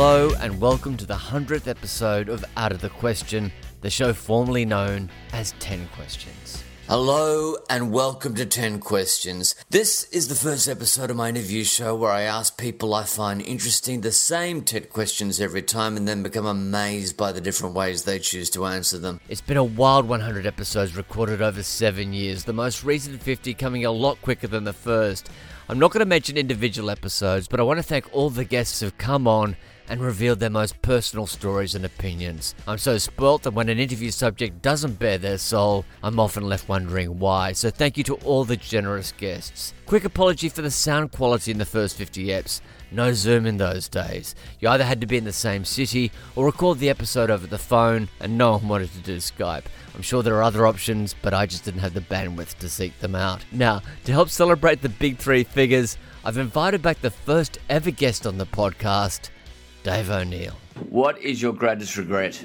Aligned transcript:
Hello 0.00 0.30
and 0.38 0.60
welcome 0.60 0.96
to 0.96 1.04
the 1.04 1.16
100th 1.16 1.66
episode 1.66 2.28
of 2.28 2.44
Out 2.56 2.70
of 2.70 2.80
the 2.80 2.88
Question, 2.88 3.50
the 3.80 3.90
show 3.90 4.12
formerly 4.12 4.64
known 4.64 5.10
as 5.32 5.54
10 5.58 5.88
Questions. 5.88 6.62
Hello 6.86 7.56
and 7.68 7.90
welcome 7.90 8.32
to 8.36 8.46
10 8.46 8.78
Questions. 8.78 9.56
This 9.70 10.04
is 10.12 10.28
the 10.28 10.36
first 10.36 10.68
episode 10.68 11.10
of 11.10 11.16
my 11.16 11.30
interview 11.30 11.64
show 11.64 11.96
where 11.96 12.12
I 12.12 12.22
ask 12.22 12.56
people 12.56 12.94
I 12.94 13.02
find 13.02 13.42
interesting 13.42 14.00
the 14.00 14.12
same 14.12 14.62
10 14.62 14.84
questions 14.84 15.40
every 15.40 15.62
time 15.62 15.96
and 15.96 16.06
then 16.06 16.22
become 16.22 16.46
amazed 16.46 17.16
by 17.16 17.32
the 17.32 17.40
different 17.40 17.74
ways 17.74 18.04
they 18.04 18.20
choose 18.20 18.50
to 18.50 18.66
answer 18.66 18.98
them. 18.98 19.18
It's 19.28 19.40
been 19.40 19.56
a 19.56 19.64
wild 19.64 20.06
100 20.06 20.46
episodes 20.46 20.96
recorded 20.96 21.42
over 21.42 21.64
seven 21.64 22.12
years, 22.12 22.44
the 22.44 22.52
most 22.52 22.84
recent 22.84 23.20
50 23.20 23.52
coming 23.54 23.84
a 23.84 23.90
lot 23.90 24.22
quicker 24.22 24.46
than 24.46 24.62
the 24.62 24.72
first. 24.72 25.28
I'm 25.68 25.80
not 25.80 25.90
going 25.90 26.02
to 26.02 26.06
mention 26.06 26.36
individual 26.36 26.88
episodes, 26.88 27.48
but 27.48 27.58
I 27.58 27.64
want 27.64 27.78
to 27.78 27.82
thank 27.82 28.08
all 28.14 28.30
the 28.30 28.44
guests 28.44 28.78
who've 28.78 28.96
come 28.96 29.26
on 29.26 29.56
and 29.88 30.00
revealed 30.00 30.40
their 30.40 30.50
most 30.50 30.80
personal 30.82 31.26
stories 31.26 31.74
and 31.74 31.84
opinions. 31.84 32.54
I'm 32.66 32.78
so 32.78 32.98
spoilt 32.98 33.42
that 33.42 33.54
when 33.54 33.68
an 33.68 33.78
interview 33.78 34.10
subject 34.10 34.62
doesn't 34.62 34.98
bear 34.98 35.18
their 35.18 35.38
soul, 35.38 35.84
I'm 36.02 36.20
often 36.20 36.44
left 36.44 36.68
wondering 36.68 37.18
why. 37.18 37.52
So 37.52 37.70
thank 37.70 37.96
you 37.96 38.04
to 38.04 38.14
all 38.16 38.44
the 38.44 38.56
generous 38.56 39.12
guests. 39.12 39.74
Quick 39.86 40.04
apology 40.04 40.48
for 40.48 40.62
the 40.62 40.70
sound 40.70 41.12
quality 41.12 41.50
in 41.50 41.58
the 41.58 41.64
first 41.64 41.96
50 41.96 42.26
eps. 42.26 42.60
No 42.90 43.12
Zoom 43.12 43.44
in 43.44 43.58
those 43.58 43.88
days. 43.88 44.34
You 44.60 44.68
either 44.70 44.84
had 44.84 45.00
to 45.02 45.06
be 45.06 45.18
in 45.18 45.24
the 45.24 45.32
same 45.32 45.64
city 45.64 46.10
or 46.36 46.46
record 46.46 46.78
the 46.78 46.88
episode 46.88 47.30
over 47.30 47.46
the 47.46 47.58
phone, 47.58 48.08
and 48.20 48.38
no 48.38 48.52
one 48.52 48.68
wanted 48.68 48.92
to 48.92 48.98
do 49.00 49.16
Skype. 49.16 49.64
I'm 49.94 50.02
sure 50.02 50.22
there 50.22 50.36
are 50.36 50.42
other 50.42 50.66
options, 50.66 51.14
but 51.20 51.34
I 51.34 51.44
just 51.44 51.64
didn't 51.64 51.80
have 51.80 51.92
the 51.92 52.00
bandwidth 52.00 52.56
to 52.58 52.68
seek 52.68 52.98
them 53.00 53.14
out. 53.14 53.44
Now, 53.52 53.82
to 54.04 54.12
help 54.12 54.30
celebrate 54.30 54.80
the 54.80 54.88
big 54.88 55.18
three 55.18 55.44
figures, 55.44 55.98
I've 56.24 56.38
invited 56.38 56.82
back 56.82 57.00
the 57.00 57.10
first 57.10 57.58
ever 57.68 57.90
guest 57.90 58.26
on 58.26 58.38
the 58.38 58.46
podcast, 58.46 59.30
Dave 59.88 60.10
O'Neil. 60.10 60.52
What 60.90 61.18
is 61.18 61.40
your 61.40 61.54
greatest 61.54 61.96
regret? 61.96 62.44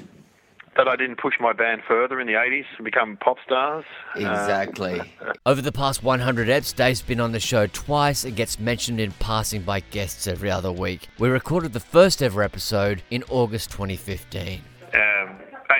that 0.78 0.88
I 0.88 0.96
didn't 0.96 1.20
push 1.20 1.34
my 1.38 1.52
band 1.52 1.82
further 1.86 2.18
in 2.20 2.26
the 2.26 2.32
80s 2.32 2.64
and 2.78 2.84
become 2.84 3.16
pop 3.18 3.36
stars. 3.44 3.84
Exactly. 4.16 5.00
Over 5.46 5.62
the 5.62 5.70
past 5.70 6.02
100 6.02 6.48
eps, 6.48 6.74
Dave's 6.74 7.00
been 7.00 7.20
on 7.20 7.30
the 7.30 7.38
show 7.38 7.68
twice 7.68 8.24
and 8.24 8.34
gets 8.34 8.58
mentioned 8.58 8.98
in 8.98 9.12
passing 9.20 9.62
by 9.62 9.80
guests 9.80 10.26
every 10.26 10.50
other 10.50 10.72
week. 10.72 11.06
We 11.20 11.28
recorded 11.28 11.74
the 11.74 11.80
first 11.80 12.22
ever 12.22 12.42
episode 12.42 13.02
in 13.10 13.22
August 13.28 13.70
2015. 13.70 14.40
Um, 14.42 14.60
hey, 14.92 15.04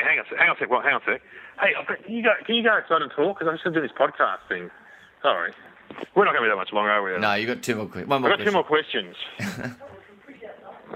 hang 0.04 0.18
on, 0.18 0.26
a 0.26 0.28
sec- 0.28 0.38
hang 0.38 0.50
on 0.50 0.56
a 0.56 0.58
sec. 0.60 0.70
Well, 0.70 0.82
hang 0.82 0.94
on 0.94 1.00
a 1.00 1.04
sec. 1.06 1.22
Hey, 1.60 1.72
can 2.04 2.14
you 2.14 2.22
go? 2.22 2.30
Can 2.46 2.54
you 2.54 2.62
go 2.62 2.70
outside 2.70 3.02
and 3.02 3.10
talk? 3.10 3.38
Because 3.38 3.48
I'm 3.48 3.54
just 3.54 3.64
going 3.64 3.74
to 3.74 3.80
do 3.80 3.88
this 3.88 3.96
podcast 3.98 4.46
thing. 4.48 4.70
Sorry, 5.22 5.52
we're 6.14 6.24
not 6.24 6.34
going 6.34 6.44
to 6.44 6.48
be 6.48 6.52
that 6.52 6.56
much 6.56 6.72
longer, 6.72 6.90
are 6.90 7.02
we? 7.02 7.18
No, 7.18 7.34
you 7.34 7.46
got 7.48 7.62
two 7.62 7.74
more 7.74 7.86
quick. 7.86 8.06
One 8.06 8.24
I've 8.24 8.38
got 8.38 8.44
two 8.44 8.52
more 8.52 8.62
questions. 8.62 9.16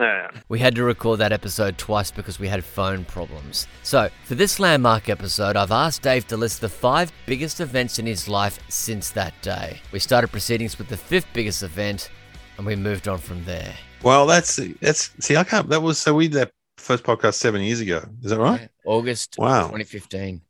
yeah. 0.00 0.30
We 0.48 0.58
had 0.58 0.74
to 0.76 0.84
record 0.84 1.20
that 1.20 1.32
episode 1.32 1.78
twice 1.78 2.10
because 2.10 2.38
we 2.38 2.48
had 2.48 2.64
phone 2.64 3.04
problems. 3.04 3.66
So, 3.82 4.08
for 4.24 4.34
this 4.34 4.58
landmark 4.60 5.08
episode, 5.08 5.56
I've 5.56 5.70
asked 5.72 6.02
Dave 6.02 6.26
to 6.28 6.36
list 6.36 6.60
the 6.60 6.68
five 6.68 7.12
biggest 7.26 7.60
events 7.60 7.98
in 7.98 8.06
his 8.06 8.28
life 8.28 8.58
since 8.68 9.10
that 9.10 9.34
day. 9.42 9.80
We 9.92 9.98
started 9.98 10.28
proceedings 10.28 10.78
with 10.78 10.88
the 10.88 10.96
fifth 10.96 11.26
biggest 11.32 11.62
event, 11.62 12.10
and 12.56 12.66
we 12.66 12.76
moved 12.76 13.08
on 13.08 13.18
from 13.18 13.44
there. 13.44 13.74
Well, 14.02 14.26
that's 14.26 14.56
that's 14.80 15.10
see, 15.20 15.36
I 15.36 15.44
can't. 15.44 15.68
That 15.68 15.82
was 15.82 15.98
so 15.98 16.14
we 16.14 16.28
did 16.28 16.34
that 16.38 16.52
first 16.76 17.02
podcast 17.04 17.34
seven 17.34 17.60
years 17.62 17.80
ago. 17.80 18.04
Is 18.22 18.30
that 18.30 18.38
right? 18.38 18.68
August 18.86 19.34
Wow. 19.38 19.62
2015. 19.62 20.40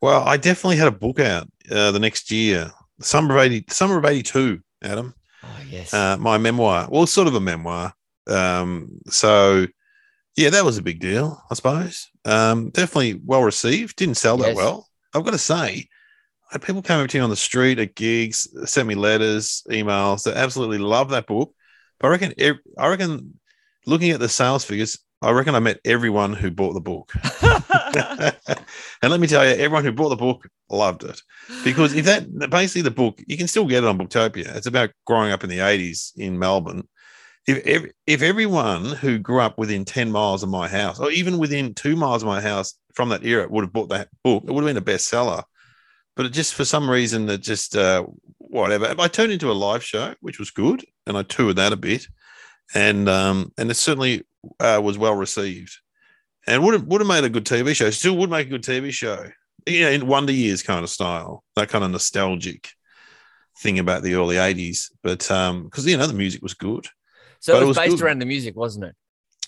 Well, 0.00 0.22
I 0.24 0.36
definitely 0.36 0.76
had 0.76 0.88
a 0.88 0.92
book 0.92 1.20
out 1.20 1.46
uh, 1.70 1.90
the 1.90 1.98
next 1.98 2.30
year, 2.30 2.70
summer 3.00 3.36
of 3.36 3.42
eighty, 3.42 3.64
summer 3.68 3.98
of 3.98 4.04
eighty 4.04 4.22
two. 4.22 4.60
Adam, 4.82 5.14
Oh, 5.42 5.48
yes. 5.70 5.94
uh, 5.94 6.16
my 6.18 6.36
memoir. 6.36 6.88
Well, 6.90 7.06
sort 7.06 7.26
of 7.28 7.34
a 7.34 7.40
memoir. 7.40 7.94
Um, 8.28 9.00
so 9.08 9.66
yeah, 10.36 10.50
that 10.50 10.64
was 10.64 10.78
a 10.78 10.82
big 10.82 11.00
deal, 11.00 11.40
I 11.50 11.54
suppose. 11.54 12.08
Um, 12.24 12.70
definitely 12.70 13.20
well 13.24 13.42
received. 13.42 13.96
Didn't 13.96 14.16
sell 14.16 14.36
that 14.38 14.48
Yes. 14.48 14.56
well. 14.56 14.88
I've 15.14 15.24
got 15.24 15.30
to 15.32 15.38
say, 15.38 15.88
people 16.62 16.82
came 16.82 16.98
up 17.00 17.08
to 17.08 17.18
me 17.18 17.22
on 17.22 17.30
the 17.30 17.36
street 17.36 17.78
at 17.78 17.94
gigs, 17.94 18.48
sent 18.64 18.88
me 18.88 18.94
letters, 18.94 19.62
emails. 19.70 20.24
They 20.24 20.32
absolutely 20.32 20.78
love 20.78 21.10
that 21.10 21.26
book. 21.26 21.54
But 22.00 22.08
I 22.08 22.10
reckon, 22.10 22.34
I 22.78 22.88
reckon, 22.88 23.38
looking 23.86 24.10
at 24.10 24.20
the 24.20 24.28
sales 24.28 24.64
figures, 24.64 24.98
I 25.22 25.30
reckon 25.30 25.54
I 25.54 25.60
met 25.60 25.80
everyone 25.84 26.34
who 26.34 26.50
bought 26.50 26.74
the 26.74 26.80
book. 26.80 27.12
and 29.02 29.10
let 29.10 29.20
me 29.20 29.26
tell 29.26 29.44
you, 29.44 29.52
everyone 29.52 29.84
who 29.84 29.92
bought 29.92 30.10
the 30.10 30.16
book 30.16 30.48
loved 30.70 31.04
it 31.04 31.20
because 31.62 31.94
if 31.94 32.04
that 32.06 32.50
basically 32.50 32.82
the 32.82 32.90
book, 32.90 33.20
you 33.26 33.36
can 33.36 33.48
still 33.48 33.66
get 33.66 33.84
it 33.84 33.86
on 33.86 33.98
Booktopia. 33.98 34.54
It's 34.56 34.66
about 34.66 34.90
growing 35.06 35.30
up 35.32 35.44
in 35.44 35.50
the 35.50 35.58
'80s 35.58 36.12
in 36.16 36.38
Melbourne. 36.38 36.88
If 37.46 37.90
if 38.06 38.22
everyone 38.22 38.84
who 38.86 39.18
grew 39.18 39.40
up 39.40 39.58
within 39.58 39.84
ten 39.84 40.10
miles 40.10 40.42
of 40.42 40.48
my 40.48 40.66
house, 40.66 40.98
or 40.98 41.10
even 41.10 41.38
within 41.38 41.74
two 41.74 41.94
miles 41.94 42.22
of 42.22 42.26
my 42.26 42.40
house 42.40 42.74
from 42.94 43.10
that 43.10 43.24
era, 43.24 43.46
would 43.48 43.64
have 43.64 43.72
bought 43.72 43.90
that 43.90 44.08
book, 44.22 44.44
it 44.46 44.50
would 44.50 44.64
have 44.64 44.74
been 44.74 44.82
a 44.82 44.96
bestseller. 44.96 45.42
But 46.16 46.26
it 46.26 46.32
just 46.32 46.54
for 46.54 46.64
some 46.64 46.88
reason, 46.88 47.28
it 47.28 47.42
just 47.42 47.76
uh, 47.76 48.06
whatever. 48.38 48.94
I 48.98 49.08
turned 49.08 49.32
into 49.32 49.50
a 49.50 49.52
live 49.52 49.84
show, 49.84 50.14
which 50.20 50.38
was 50.38 50.50
good, 50.50 50.84
and 51.06 51.18
I 51.18 51.22
toured 51.22 51.56
that 51.56 51.72
a 51.72 51.76
bit, 51.76 52.06
and 52.74 53.08
um, 53.08 53.52
and 53.58 53.70
it 53.70 53.74
certainly 53.74 54.24
uh, 54.60 54.80
was 54.82 54.96
well 54.96 55.14
received, 55.14 55.76
and 56.46 56.62
would 56.62 56.74
have 56.74 56.84
would 56.84 57.00
have 57.00 57.08
made 57.08 57.24
a 57.24 57.28
good 57.28 57.44
TV 57.44 57.74
show. 57.74 57.90
Still 57.90 58.16
would 58.18 58.30
make 58.30 58.46
a 58.46 58.50
good 58.50 58.62
TV 58.62 58.90
show, 58.90 59.26
you 59.66 59.82
know, 59.82 59.90
in 59.90 60.06
Wonder 60.06 60.32
Years 60.32 60.62
kind 60.62 60.82
of 60.82 60.90
style, 60.90 61.44
that 61.56 61.68
kind 61.68 61.84
of 61.84 61.90
nostalgic 61.90 62.70
thing 63.58 63.78
about 63.78 64.02
the 64.02 64.14
early 64.14 64.36
'80s. 64.36 64.90
But 65.02 65.30
um, 65.30 65.64
because 65.64 65.86
you 65.86 65.96
know 65.96 66.06
the 66.06 66.14
music 66.14 66.42
was 66.42 66.54
good. 66.54 66.86
So 67.44 67.56
it 67.56 67.62
it 67.62 67.66
was, 67.66 67.76
was 67.76 67.86
based 67.86 67.96
good. 67.98 68.04
around 68.06 68.18
the 68.20 68.26
music, 68.26 68.56
wasn't 68.56 68.84
it? 68.86 68.94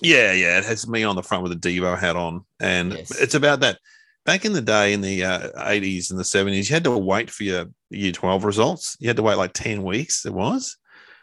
Yeah, 0.03 0.33
yeah, 0.33 0.59
it 0.59 0.65
has 0.65 0.87
me 0.87 1.05
on 1.05 1.17
the 1.17 1.23
front 1.23 1.43
with 1.43 1.53
a 1.53 1.57
Devo 1.57 1.99
hat 1.99 2.17
on, 2.17 2.45
and 2.61 2.93
Yes. 2.93 3.19
it's 3.21 3.35
about 3.35 3.61
that. 3.61 3.79
Back 4.27 4.45
in 4.45 4.53
the 4.53 4.61
day, 4.61 4.93
in 4.93 5.01
the 5.01 5.25
uh, 5.25 5.51
80s 5.57 6.11
and 6.11 6.19
the 6.19 6.25
70s, 6.25 6.69
you 6.69 6.75
had 6.75 6.85
to 6.85 6.99
wait 6.99 7.31
for 7.31 7.45
your 7.45 7.67
year 7.91 8.11
12 8.13 8.45
results. 8.45 8.97
You 8.99 9.09
had 9.09 9.17
to 9.17 9.23
wait 9.23 9.37
like 9.37 9.53
10 9.53 9.83
weeks, 9.85 10.27
it 10.27 10.35
was, 10.35 10.77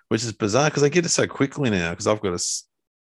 which 0.07 0.23
is 0.23 0.31
bizarre 0.31 0.69
because 0.69 0.81
they 0.81 0.89
get 0.89 1.05
it 1.05 1.09
so 1.09 1.27
quickly 1.27 1.69
now. 1.69 1.89
Because 1.91 2.07
I've 2.07 2.21
got 2.21 2.33
a 2.33 2.39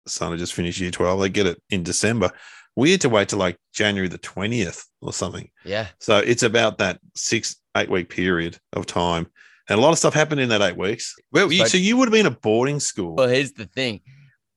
son 0.08 0.32
who 0.32 0.36
just 0.38 0.54
finished 0.54 0.80
year 0.80 0.90
12, 0.90 1.20
they 1.20 1.28
get 1.28 1.46
it 1.46 1.62
in 1.70 1.84
December. 1.84 2.32
We 2.74 2.90
had 2.90 3.00
to 3.02 3.08
wait 3.08 3.28
till 3.28 3.38
like 3.38 3.56
January 3.72 4.08
the 4.08 4.18
20th 4.18 4.84
or 5.00 5.12
something. 5.12 5.48
Yeah. 5.64 5.86
So 6.00 6.18
it's 6.18 6.42
about 6.42 6.78
that 6.78 6.98
six, 7.14 7.56
eight 7.76 7.88
week 7.88 8.08
period 8.08 8.58
of 8.72 8.86
time. 8.86 9.28
And 9.68 9.78
a 9.78 9.82
lot 9.82 9.92
of 9.92 9.98
stuff 9.98 10.14
happened 10.14 10.40
in 10.40 10.48
that 10.48 10.60
eight 10.62 10.76
weeks. 10.76 11.14
Well, 11.30 11.52
you, 11.52 11.66
so 11.66 11.78
you 11.78 11.96
would 11.96 12.08
have 12.08 12.12
been 12.12 12.26
at 12.26 12.40
boarding 12.42 12.80
school. 12.80 13.14
Well, 13.14 13.28
here's 13.28 13.52
the 13.52 13.66
thing. 13.66 14.00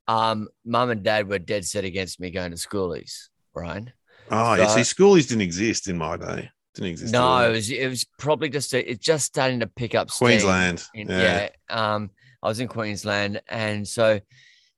Um, 0.07 0.47
mum 0.65 0.89
and 0.89 1.03
dad 1.03 1.27
were 1.27 1.39
dead 1.39 1.65
set 1.65 1.83
against 1.83 2.19
me 2.19 2.31
going 2.31 2.51
to 2.51 2.57
schoolies, 2.57 3.29
right? 3.53 3.87
Oh, 4.31 4.55
yeah. 4.55 4.67
So- 4.67 4.81
See, 4.81 4.95
schoolies 4.95 5.27
didn't 5.27 5.41
exist 5.41 5.87
in 5.87 5.97
my 5.97 6.17
day. 6.17 6.49
Didn't 6.73 6.89
exist. 6.89 7.13
No, 7.13 7.47
it 7.47 7.51
was 7.51 7.71
it 7.71 7.87
was 7.87 8.05
probably 8.19 8.49
just 8.49 8.73
a, 8.73 8.91
it's 8.91 9.03
just 9.05 9.25
starting 9.25 9.61
to 9.61 9.67
pick 9.67 9.95
up 9.95 10.11
steam. 10.11 10.27
Queensland. 10.27 10.83
In- 10.93 11.07
yeah. 11.07 11.49
yeah. 11.69 11.93
Um, 11.95 12.09
I 12.43 12.47
was 12.49 12.59
in 12.59 12.67
Queensland, 12.67 13.41
and 13.47 13.87
so 13.87 14.19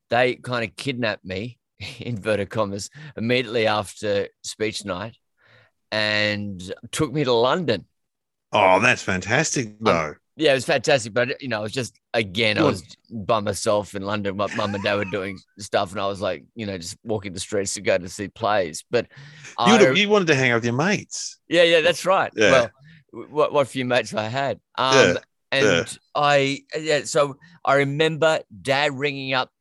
they 0.09 0.35
kind 0.35 0.63
of 0.63 0.75
kidnapped 0.75 1.25
me, 1.25 1.57
inverted 1.99 2.49
commas, 2.51 2.89
immediately 3.17 3.65
after 3.65 4.27
speech 4.43 4.85
night, 4.85 5.17
and 5.91 6.61
took 6.91 7.11
me 7.11 7.23
to 7.23 7.33
London. 7.33 7.85
Oh, 8.51 8.79
that's 8.79 9.01
fantastic, 9.01 9.75
though. 9.79 10.15
Yeah, 10.35 10.51
it 10.51 10.55
was 10.55 10.65
fantastic, 10.65 11.13
but 11.13 11.41
you 11.41 11.47
know, 11.47 11.59
it 11.59 11.63
was 11.63 11.71
just 11.71 11.99
again, 12.13 12.59
I 12.59 12.63
was 12.63 12.83
by 13.11 13.39
myself 13.39 13.95
in 13.95 14.03
London. 14.03 14.37
My 14.37 14.53
mum 14.55 14.75
and 14.75 14.83
dad 14.83 14.95
were 14.95 15.05
doing 15.05 15.39
stuff, 15.57 15.91
and 15.91 15.99
I 15.99 16.05
was 16.05 16.21
like, 16.21 16.45
you 16.53 16.67
know, 16.67 16.77
just 16.77 16.95
walking 17.03 17.33
the 17.33 17.39
streets 17.39 17.73
to 17.73 17.81
go 17.81 17.97
to 17.97 18.07
see 18.07 18.27
plays. 18.27 18.85
But 18.91 19.07
you, 19.65 19.73
I, 19.73 19.91
you 19.93 20.09
wanted 20.09 20.27
to 20.27 20.35
hang 20.35 20.51
out 20.51 20.57
with 20.57 20.65
your 20.65 20.75
mates. 20.75 21.39
yeah, 21.49 21.63
yeah, 21.63 21.81
that's 21.81 22.05
right. 22.05 22.31
Yeah. 22.35 22.51
Well, 22.51 22.71
what 23.31 23.51
what 23.51 23.67
few 23.67 23.83
mates 23.83 24.13
I 24.13 24.27
had. 24.27 24.59
Um, 24.75 24.93
Yeah, 24.95 25.15
and 25.51 25.65
yeah. 25.65 25.85
I 26.13 26.59
yeah, 26.77 27.01
so 27.05 27.37
I 27.65 27.75
remember 27.75 28.41
dad 28.61 28.93
ringing 28.97 29.33
up 29.33 29.51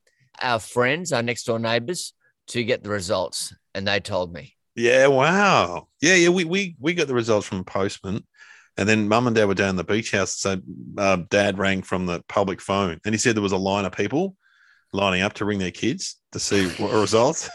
our 0.43 0.59
friends, 0.59 1.13
our 1.13 1.23
next 1.23 1.45
door 1.45 1.59
neighbors, 1.59 2.13
to 2.49 2.63
get 2.65 2.83
the 2.83 2.91
results, 2.91 3.55
and 3.75 3.89
they 3.89 4.01
told 4.01 4.33
me. 4.33 4.57
Yeah, 4.75 5.07
wow. 5.07 5.89
Yeah, 6.03 6.17
yeah. 6.17 6.29
We 6.29 6.45
we 6.45 6.77
we 6.79 6.93
got 6.93 7.07
the 7.07 7.15
results 7.15 7.47
from 7.47 7.61
a 7.61 7.65
postman, 7.65 8.27
and 8.77 8.89
then 8.89 9.09
mum 9.09 9.27
and 9.27 9.35
dad 9.37 9.47
were 9.47 9.55
down 9.55 9.71
in 9.71 9.77
the 9.77 9.85
beach 9.85 10.11
house. 10.13 10.37
So 10.37 10.61
uh, 10.99 11.19
dad 11.31 11.59
rang 11.59 11.83
from 11.83 12.07
the 12.07 12.23
public 12.29 12.61
phone, 12.61 13.01
and 13.05 13.15
he 13.15 13.19
said 13.19 13.35
there 13.35 13.43
was 13.43 13.53
a 13.53 13.57
line 13.57 13.85
of 13.85 13.93
people 13.93 14.37
lining 14.93 15.23
up 15.23 15.35
to 15.35 15.45
ring 15.45 15.59
their 15.59 15.71
kids 15.71 16.17
to 16.33 16.39
see 16.39 16.69
what 16.83 16.93
results. 16.93 17.51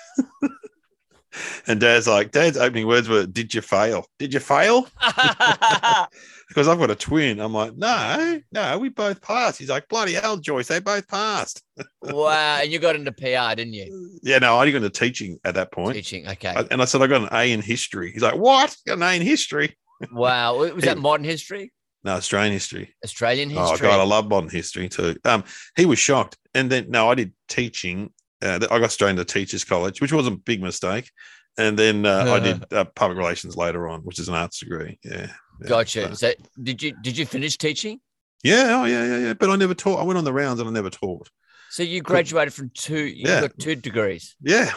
and 1.68 1.80
dad's 1.80 2.08
like, 2.08 2.32
dad's 2.32 2.58
opening 2.58 2.88
words 2.88 3.08
were, 3.08 3.26
"Did 3.26 3.54
you 3.54 3.62
fail? 3.62 4.06
Did 4.20 4.34
you 4.34 4.40
fail?" 4.40 4.88
Because 6.52 6.68
I've 6.68 6.80
got 6.80 6.92
a 6.92 6.96
twin. 6.96 7.40
I'm 7.40 7.54
like, 7.54 7.78
no, 7.78 8.42
no, 8.52 8.78
we 8.78 8.90
both 8.90 9.22
passed. 9.22 9.58
He's 9.58 9.70
like, 9.70 9.88
bloody 9.88 10.12
hell, 10.16 10.36
Joyce, 10.36 10.68
they 10.68 10.82
both 10.82 11.08
passed. 11.08 11.64
wow, 12.02 12.60
and 12.62 12.70
you 12.70 12.78
got 12.78 12.98
into 12.98 13.14
PR, 13.14 13.56
didn't 13.56 13.72
you? 13.72 14.20
Yeah, 14.22 14.40
no, 14.40 14.58
I 14.58 14.70
got 14.70 14.76
into 14.76 14.90
teaching 14.90 15.40
at 15.46 15.54
that 15.56 15.72
point. 15.72 15.96
Teaching, 15.96 16.28
okay. 16.28 16.50
I- 16.50 16.68
and 16.70 16.82
I 16.82 16.86
said 16.86 17.02
I 17.02 17.08
got 17.08 17.22
an 17.22 17.30
A 17.32 17.54
in 17.54 17.62
history. 17.62 18.12
He's 18.12 18.22
like, 18.22 18.36
"What? 18.36 18.76
Got 18.86 18.98
an 18.98 19.04
A 19.04 19.16
in 19.16 19.22
history?" 19.22 19.78
Wow, 20.12 20.58
was 20.58 20.84
that 20.84 20.98
modern 20.98 21.24
history, 21.24 21.72
No, 22.04 22.14
Australian 22.14 22.54
history. 22.54 22.94
Australian 23.04 23.50
history? 23.50 23.88
Oh 23.88 23.92
god, 23.92 24.00
I 24.00 24.04
love 24.04 24.28
modern 24.30 24.50
history 24.50 24.90
too. 24.90 25.16
Um, 25.26 25.44
he 25.76 25.86
was 25.86 26.00
shocked, 26.00 26.38
and 26.54 26.70
then 26.72 26.90
no, 26.90 27.10
I 27.10 27.16
did 27.16 27.34
teaching, 27.48 28.12
uh, 28.42 28.60
I 28.72 28.80
got 28.80 28.92
straight 28.92 29.12
into 29.12 29.26
teachers 29.26 29.64
college, 29.64 30.02
which 30.02 30.12
was 30.14 30.28
a 30.28 30.32
big 30.32 30.62
mistake. 30.62 31.10
And 31.58 31.78
then 31.78 32.06
uh, 32.06 32.26
I 32.34 32.40
did 32.40 32.64
uh, 32.74 32.86
public 32.96 33.18
relations 33.18 33.58
later 33.58 33.88
on, 33.90 34.02
which 34.02 34.20
is 34.20 34.30
an 34.30 34.36
arts 34.36 34.60
degree. 34.60 34.98
Yeah. 35.04 35.28
yeah. 35.62 35.68
Gotcha. 35.68 36.16
So 36.16 36.32
did 36.64 36.82
you 36.82 36.94
did 37.02 37.18
you 37.18 37.26
finish 37.26 37.58
teaching? 37.58 38.00
Yeah. 38.44 38.80
Oh 38.82 38.86
yeah, 38.86 39.06
yeah, 39.06 39.18
yeah. 39.18 39.34
But 39.34 39.50
I 39.50 39.56
never 39.58 39.74
taught. 39.74 40.00
I 40.00 40.04
went 40.04 40.18
on 40.18 40.24
the 40.24 40.34
rounds 40.34 40.60
and 40.62 40.70
I 40.70 40.72
never 40.72 40.90
taught. 40.90 41.30
So 41.70 41.84
you 41.84 42.02
graduated 42.02 42.54
from 42.54 42.72
two. 42.74 43.04
You 43.04 43.28
Yeah. 43.28 43.42
got 43.42 43.52
two 43.60 43.76
degrees. 43.76 44.36
Yeah. 44.42 44.72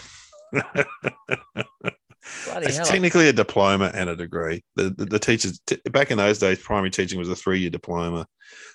Bloody 2.44 2.66
It's 2.66 2.76
hell. 2.78 2.86
technically 2.86 3.28
a 3.28 3.32
diploma 3.32 3.90
and 3.94 4.08
a 4.08 4.16
degree. 4.16 4.62
The, 4.76 4.90
the, 4.90 5.04
the 5.04 5.18
teachers 5.18 5.60
t- 5.66 5.78
back 5.90 6.10
in 6.10 6.18
those 6.18 6.38
days, 6.38 6.58
primary 6.58 6.90
teaching 6.90 7.18
was 7.18 7.28
a 7.28 7.36
three 7.36 7.60
year 7.60 7.70
diploma. 7.70 8.26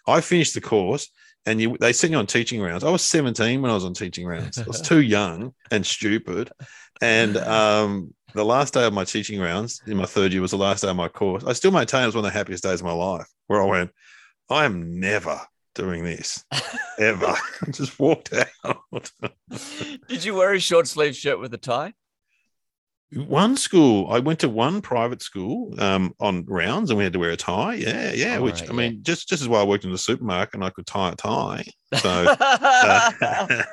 I 0.07 0.21
finished 0.21 0.53
the 0.53 0.61
course, 0.61 1.09
and 1.45 1.59
you 1.61 1.77
they 1.79 1.93
sent 1.93 2.11
you 2.11 2.17
on 2.17 2.27
teaching 2.27 2.61
rounds. 2.61 2.83
I 2.83 2.89
was 2.89 3.01
seventeen 3.03 3.61
when 3.61 3.71
I 3.71 3.75
was 3.75 3.85
on 3.85 3.93
teaching 3.93 4.25
rounds. 4.27 4.57
I 4.57 4.65
was 4.65 4.81
too 4.81 5.01
young 5.01 5.53
and 5.71 5.85
stupid. 5.85 6.51
And 7.01 7.37
um, 7.57 8.13
the 8.33 8.45
last 8.45 8.73
day 8.73 8.85
of 8.85 8.93
my 8.93 9.03
teaching 9.05 9.39
rounds 9.39 9.81
in 9.87 9.97
my 9.97 10.05
third 10.05 10.31
year 10.33 10.41
was 10.41 10.51
the 10.51 10.57
last 10.57 10.81
day 10.81 10.89
of 10.89 10.95
my 10.95 11.07
course. 11.07 11.43
I 11.45 11.53
still 11.53 11.71
maintain 11.71 12.03
it 12.03 12.07
was 12.07 12.15
one 12.15 12.25
of 12.25 12.31
the 12.31 12.37
happiest 12.37 12.63
days 12.63 12.81
of 12.81 12.85
my 12.85 12.91
life, 12.93 13.27
where 13.47 13.61
I 13.61 13.65
went, 13.65 13.91
I 14.49 14.65
am 14.65 14.99
never 14.99 15.39
doing 15.75 16.03
this 16.03 16.43
ever. 16.99 17.35
Just 17.71 17.99
walked 17.99 18.33
out. 18.33 19.11
Did 20.07 20.23
you 20.25 20.35
wear 20.35 20.53
a 20.53 20.59
short 20.59 20.87
sleeve 20.87 21.15
shirt 21.15 21.39
with 21.39 21.53
a 21.53 21.57
tie? 21.57 21.93
One 23.13 23.57
school 23.57 24.07
i 24.11 24.19
went 24.19 24.39
to 24.39 24.47
one 24.47 24.81
private 24.81 25.21
school 25.21 25.73
um, 25.81 26.13
on 26.19 26.45
rounds 26.45 26.91
and 26.91 26.97
we 26.97 27.03
had 27.03 27.13
to 27.13 27.19
wear 27.19 27.31
a 27.31 27.35
tie 27.37 27.73
yeah 27.73 28.11
yeah 28.13 28.37
Oh, 28.37 28.43
which 28.43 28.61
right, 28.61 28.69
i 28.69 28.73
mean 28.73 28.99
just 29.01 29.27
just 29.27 29.41
as 29.41 29.47
well 29.47 29.61
i 29.61 29.65
worked 29.65 29.83
in 29.83 29.91
the 29.91 29.97
supermarket 29.97 30.53
and 30.55 30.63
i 30.63 30.69
could 30.69 30.85
tie 30.85 31.09
a 31.11 31.15
tie 31.15 31.65
so 31.95 32.21
yeah. 32.41 33.11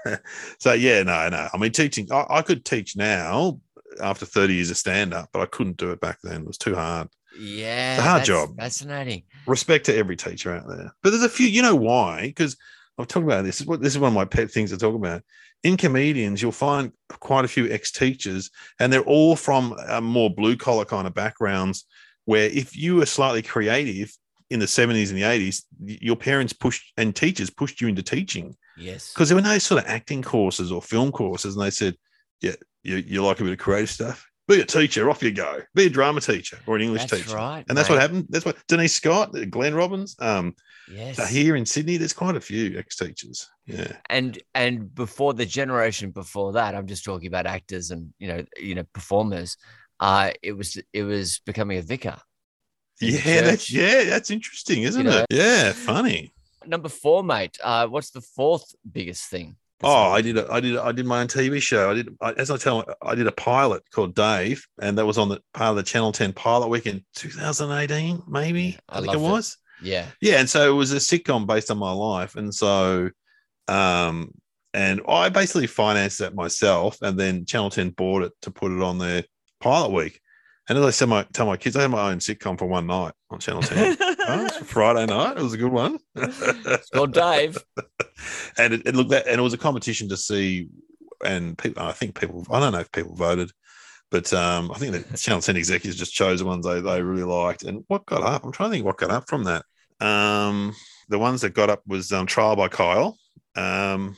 uh, 0.07 0.17
so 0.59 0.73
yeah 0.73 1.03
no 1.03 1.29
no 1.29 1.49
i 1.53 1.59
mean 1.59 1.73
teaching 1.73 2.07
I, 2.11 2.25
I 2.31 2.43
could 2.43 2.65
teach 2.65 2.97
now 2.97 3.61
after 4.03 4.25
30 4.25 4.55
years 4.55 4.71
of 4.71 4.79
stand 4.79 5.13
up 5.13 5.29
but 5.33 5.43
i 5.43 5.47
couldn't 5.47 5.77
do 5.77 5.91
it 5.91 6.01
back 6.01 6.19
then 6.23 6.43
it 6.43 6.47
was 6.47 6.59
too 6.59 6.75
hard 6.75 7.09
yeah. 7.39 7.97
It's 7.97 8.01
a 8.01 8.03
hard 8.09 8.21
that's 8.21 8.29
job. 8.29 8.57
Fascinating. 8.57 9.25
respect 9.47 9.85
to 9.87 9.95
every 9.95 10.17
teacher 10.17 10.55
out 10.55 10.67
there 10.69 10.95
but 11.03 11.11
there's 11.11 11.23
a 11.23 11.29
few 11.29 11.47
you 11.47 11.61
know 11.61 11.77
why 11.77 12.23
because 12.23 12.57
i've 12.99 13.07
talked 13.09 13.25
about 13.27 13.45
this. 13.45 13.57
this 13.57 13.61
is 13.61 13.67
what 13.67 13.83
this 13.83 13.93
is 13.93 13.99
one 13.99 14.09
of 14.09 14.15
my 14.15 14.25
pet 14.25 14.51
things 14.51 14.71
to 14.71 14.79
talk 14.79 14.95
about 14.95 15.23
in 15.67 15.77
comedians 15.77 16.41
you'll 16.41 16.53
find 16.53 16.93
quite 17.29 17.45
a 17.45 17.49
few 17.49 17.69
ex-teachers 17.71 18.51
and 18.79 18.93
they're 18.93 19.01
all 19.17 19.35
from 19.37 19.75
uh, 19.89 20.01
more 20.01 20.31
blue 20.31 20.57
collar 20.57 20.85
kind 20.85 21.07
of 21.07 21.15
backgrounds 21.15 21.87
where 22.25 22.49
if 22.51 22.77
you 22.77 22.97
were 22.97 23.07
slightly 23.07 23.43
creative 23.43 24.11
in 24.51 24.61
the 24.61 24.67
70s 24.67 25.09
and 25.11 25.19
the 25.19 25.23
80s 25.23 25.63
your 26.09 26.17
parents 26.17 26.53
pushed 26.53 26.93
and 26.97 27.15
teachers 27.17 27.51
pushed 27.51 27.81
you 27.81 27.89
into 27.89 28.03
teaching 28.03 28.55
Yes. 28.79 29.13
because 29.13 29.29
there 29.29 29.37
were 29.37 29.43
no 29.55 29.59
sort 29.59 29.83
of 29.83 29.89
acting 29.91 30.23
courses 30.23 30.71
or 30.71 30.81
film 30.83 31.11
courses 31.11 31.57
and 31.57 31.65
they 31.65 31.71
said 31.71 31.95
yeah 32.43 32.57
you, 32.83 32.97
you 32.97 33.25
like 33.25 33.41
a 33.41 33.45
bit 33.45 33.53
of 33.53 33.59
creative 33.59 33.91
stuff 33.91 34.19
be 34.49 34.61
a 34.61 34.65
teacher 34.65 35.11
off 35.11 35.23
you 35.23 35.33
go 35.33 35.61
be 35.75 35.87
a 35.87 35.91
drama 35.91 36.21
teacher 36.21 36.59
or 36.67 36.77
an 36.77 36.83
english 36.83 37.05
That's 37.07 37.23
teacher 37.25 37.37
right. 37.37 37.65
and 37.69 37.77
that's 37.77 37.89
mate. 37.89 37.97
what 37.97 38.03
happened 38.03 38.27
that's 38.29 38.45
what 38.45 38.57
denise 38.69 38.95
scott 38.95 39.35
glenn 39.51 39.75
robbins 39.75 40.17
um 40.21 40.55
Yes. 40.89 41.29
here 41.29 41.57
in 41.57 41.67
Sydney, 41.67 41.97
there's 41.97 42.13
quite 42.13 42.37
a 42.37 42.41
few 42.41 42.79
ex-teachers. 42.79 43.51
Yeah, 43.67 43.97
and 44.09 44.39
and 44.55 44.95
before 44.95 45.35
the 45.35 45.45
generation 45.45 46.13
before 46.13 46.53
that 46.53 46.77
i'm 46.77 46.87
just 46.87 47.05
talking 47.05 47.27
about 47.27 47.45
actors 47.45 47.91
and 47.91 48.15
you 48.21 48.29
know 48.29 48.45
you 48.57 48.77
know 48.77 48.85
performers 48.93 49.57
uh 49.99 50.31
it 50.45 50.53
was 50.53 50.79
it 50.93 51.03
was 51.03 51.41
becoming 51.41 51.79
a 51.79 51.83
vicar 51.83 52.17
yeah, 53.01 53.41
that's 53.41 53.69
yeah, 53.71 54.05
that's 54.05 54.31
interesting, 54.31 54.85
isn't 54.85 55.05
know? 55.05 55.19
it? 55.19 55.27
Yeah, 55.29 55.73
funny. 55.73 56.33
number 56.65 56.89
four 56.89 57.25
mate 57.25 57.59
uh 57.65 57.89
what's 57.89 58.11
the 58.11 58.21
fourth 58.21 58.73
biggest 58.91 59.25
thing 59.29 59.57
Oh, 59.83 60.11
I 60.11 60.23
did 60.23 60.39
a, 60.39 60.51
I 60.51 60.61
did 60.61 60.77
a, 60.77 60.83
I 60.83 60.93
did 60.93 61.07
my 61.07 61.21
own 61.21 61.29
TV 61.29 61.61
show. 61.61 61.91
I 61.91 61.95
did 61.95 62.09
I, 62.21 62.33
as 62.33 62.51
I 62.51 62.57
tell 62.57 62.85
I 63.03 63.15
did 63.15 63.27
a 63.27 63.33
pilot 63.33 63.83
called 63.91 64.15
Dave, 64.15 64.67
and 64.81 64.97
that 64.99 65.07
was 65.07 65.19
on 65.19 65.29
the 65.29 65.41
part 65.53 65.71
of 65.71 65.77
the 65.77 65.83
Channel 65.83 66.13
Ten 66.13 66.33
pilot 66.33 66.69
week 66.69 66.87
in 66.87 67.05
2018, 67.15 68.23
maybe 68.29 68.63
Yeah, 68.63 68.79
I 68.89 68.97
I, 68.97 69.01
think 69.01 69.13
it 69.13 69.19
loved 69.19 69.27
it. 69.29 69.33
was. 69.33 69.59
yeah 69.79 70.07
Yeah, 70.21 70.41
and 70.41 70.49
so 70.49 70.71
it 70.71 70.75
was 70.75 70.93
a 70.93 70.97
sitcom 70.97 71.47
based 71.47 71.71
on 71.71 71.79
my 71.79 71.93
life, 71.93 72.37
and 72.37 72.55
so 72.55 73.11
um 73.69 74.33
and 74.73 75.01
I 75.09 75.29
basically 75.31 75.67
financed 75.67 76.19
that 76.19 76.35
myself, 76.35 77.01
and 77.03 77.19
then 77.19 77.45
Channel 77.47 77.71
Ten 77.71 77.91
bought 77.91 78.23
it 78.25 78.33
to 78.43 78.51
put 78.51 78.73
it 78.73 78.83
on 78.83 78.99
their 78.99 79.25
pilot 79.61 79.91
week. 79.91 80.21
And 80.69 80.79
as 80.79 80.85
I 80.85 80.91
said, 80.91 81.09
my 81.09 81.25
tell 81.33 81.47
my 81.47 81.57
kids, 81.57 81.77
I 81.77 81.83
had 81.83 81.91
my 81.91 82.11
own 82.11 82.19
sitcom 82.19 82.59
for 82.59 82.67
one 82.67 82.87
night 82.87 83.13
on 83.31 83.39
Channel 83.39 83.63
Ten. 83.63 83.97
Oh, 84.29 84.41
it 84.41 84.43
was 84.43 84.57
a 84.57 84.65
Friday 84.65 85.07
night. 85.07 85.37
It 85.37 85.43
was 85.45 85.53
a 85.53 85.57
good 85.57 85.71
one. 85.71 86.01
it's 86.17 86.91
called 86.91 87.13
dave 87.13 87.57
and 88.59 88.75
it, 88.75 88.83
it 88.85 88.97
looked 88.97 89.11
that, 89.11 89.29
and 89.29 89.39
it 89.39 89.43
was 89.43 89.53
a 89.53 89.59
competition 89.59 90.09
to 90.09 90.17
see, 90.17 90.69
and 91.25 91.57
people. 91.57 91.81
I 91.81 91.93
think 91.93 92.19
people. 92.19 92.45
I 92.51 92.59
don't 92.59 92.73
know 92.73 92.81
if 92.81 92.91
people 92.91 93.15
voted, 93.15 93.53
but 94.11 94.33
um, 94.33 94.73
I 94.73 94.79
think 94.79 94.93
the 94.93 95.17
Channel 95.17 95.43
Ten 95.43 95.57
executives 95.57 95.97
just 95.97 96.13
chose 96.13 96.41
the 96.41 96.45
ones 96.45 96.67
they 96.67 96.81
they 96.81 97.03
really 97.03 97.23
liked. 97.23 97.63
And 97.63 97.85
what 97.87 98.05
got 98.07 98.23
up? 98.23 98.45
I'm 98.45 98.51
trying 98.51 98.71
to 98.71 98.75
think 98.75 98.85
what 98.85 98.97
got 98.97 99.13
up 99.13 99.29
from 99.29 99.45
that. 99.45 99.65
Um, 100.01 100.75
the 101.09 101.21
ones 101.21 101.43
that 101.43 101.55
got 101.55 101.71
up 101.71 101.83
was 101.87 102.11
um, 102.11 102.27
Trial 102.27 102.57
by 102.57 102.67
Kyle. 102.67 103.17
Um, 103.55 104.17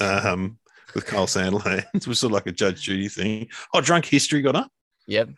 um, 0.00 0.58
with 0.92 1.06
Kyle 1.06 1.26
Sandilands, 1.26 1.86
it 1.94 2.08
was 2.08 2.18
sort 2.18 2.32
of 2.32 2.34
like 2.34 2.46
a 2.46 2.52
Judge 2.52 2.82
Judy 2.82 3.08
thing. 3.08 3.48
Oh, 3.72 3.80
Drunk 3.80 4.06
History 4.06 4.42
got 4.42 4.56
up, 4.56 4.72
yep 5.06 5.28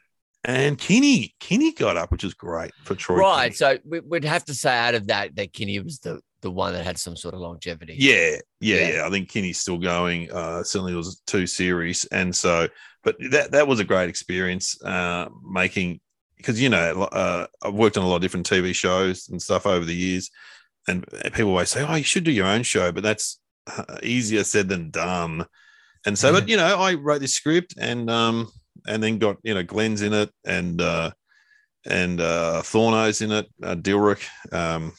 and 0.44 0.78
Kinne 0.78 1.32
Kinne 1.40 1.72
got 1.76 1.96
up, 1.96 2.10
which 2.12 2.24
is 2.24 2.34
great 2.34 2.70
for 2.84 2.94
Troy. 2.94 3.16
right 3.18 3.50
Kinne. 3.50 3.56
so 3.56 3.78
we, 3.84 4.00
we'd 4.00 4.24
have 4.24 4.44
to 4.46 4.54
say 4.54 4.76
out 4.76 4.94
of 4.94 5.06
that 5.08 5.34
that 5.36 5.52
kinne 5.52 5.82
was 5.84 5.98
the 6.00 6.20
the 6.40 6.50
one 6.50 6.72
that 6.72 6.84
had 6.84 6.98
some 6.98 7.16
sort 7.16 7.34
of 7.34 7.40
longevity 7.40 7.96
Yeah, 7.98 8.36
yeah, 8.60 8.76
Yeah. 8.76 8.88
yeah. 8.96 9.06
I 9.06 9.10
think 9.10 9.28
Kinne's 9.28 9.58
still 9.58 9.78
going. 9.78 10.30
Uh, 10.30 10.62
certainly, 10.62 10.92
there 10.92 10.96
was 10.98 11.20
two 11.26 11.46
series, 11.48 12.04
and 12.06 12.34
so, 12.34 12.68
but 13.02 13.16
that 13.30 13.50
that 13.52 13.66
was 13.66 13.80
a 13.80 13.84
great 13.84 14.08
experience 14.08 14.80
uh, 14.84 15.28
making 15.50 16.00
because 16.36 16.62
you 16.62 16.68
know 16.68 17.02
uh, 17.10 17.46
I've 17.62 17.74
worked 17.74 17.98
on 17.98 18.04
a 18.04 18.08
lot 18.08 18.16
of 18.16 18.22
different 18.22 18.48
TV 18.48 18.72
shows 18.74 19.28
and 19.28 19.42
stuff 19.42 19.66
over 19.66 19.84
the 19.84 19.94
years, 19.96 20.30
and 20.86 21.04
people 21.34 21.50
always 21.50 21.70
say, 21.70 21.84
"Oh, 21.84 21.96
you 21.96 22.04
should 22.04 22.22
do 22.24 22.30
your 22.30 22.46
own 22.46 22.62
show," 22.62 22.92
but 22.92 23.02
that's 23.02 23.40
uh, 23.66 23.96
easier 24.04 24.44
said 24.44 24.68
than 24.68 24.90
done. 24.90 25.44
And 26.06 26.16
so, 26.16 26.32
but 26.32 26.48
you 26.48 26.56
know, 26.56 26.78
I 26.78 26.94
wrote 26.94 27.20
this 27.20 27.34
script 27.34 27.74
and 27.76 28.08
um 28.08 28.52
and 28.88 29.02
then 29.02 29.18
got 29.18 29.36
you 29.42 29.54
know 29.54 29.62
Glenn's 29.62 30.02
in 30.02 30.12
it 30.12 30.30
and 30.44 30.80
uh 30.80 31.10
and 31.86 32.20
uh 32.20 32.62
Thorno's 32.64 33.20
in 33.22 33.30
it, 33.32 33.46
uh, 33.62 33.76
Dilruk, 33.76 34.20
um, 34.52 34.92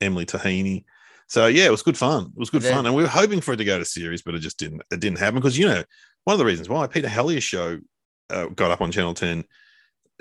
Emily 0.00 0.24
Taheny. 0.26 0.84
So 1.26 1.46
yeah, 1.46 1.64
it 1.64 1.70
was 1.70 1.82
good 1.82 1.98
fun. 1.98 2.26
It 2.36 2.38
was 2.38 2.50
good 2.50 2.62
Yeah. 2.62 2.74
fun, 2.74 2.86
and 2.86 2.94
we 2.94 3.02
were 3.02 3.08
hoping 3.08 3.40
for 3.40 3.54
it 3.54 3.56
to 3.56 3.64
go 3.64 3.78
to 3.78 3.84
series, 3.84 4.22
but 4.22 4.34
it 4.34 4.40
just 4.40 4.58
didn't. 4.58 4.82
It 4.90 5.00
didn't 5.00 5.18
happen 5.18 5.36
because 5.40 5.58
you 5.58 5.66
know 5.66 5.82
one 6.24 6.34
of 6.34 6.38
the 6.38 6.44
reasons 6.44 6.68
why 6.68 6.86
Peter 6.86 7.08
Helliar's 7.08 7.44
show 7.44 7.78
uh, 8.30 8.46
got 8.46 8.70
up 8.70 8.80
on 8.80 8.92
Channel 8.92 9.14
Ten 9.14 9.44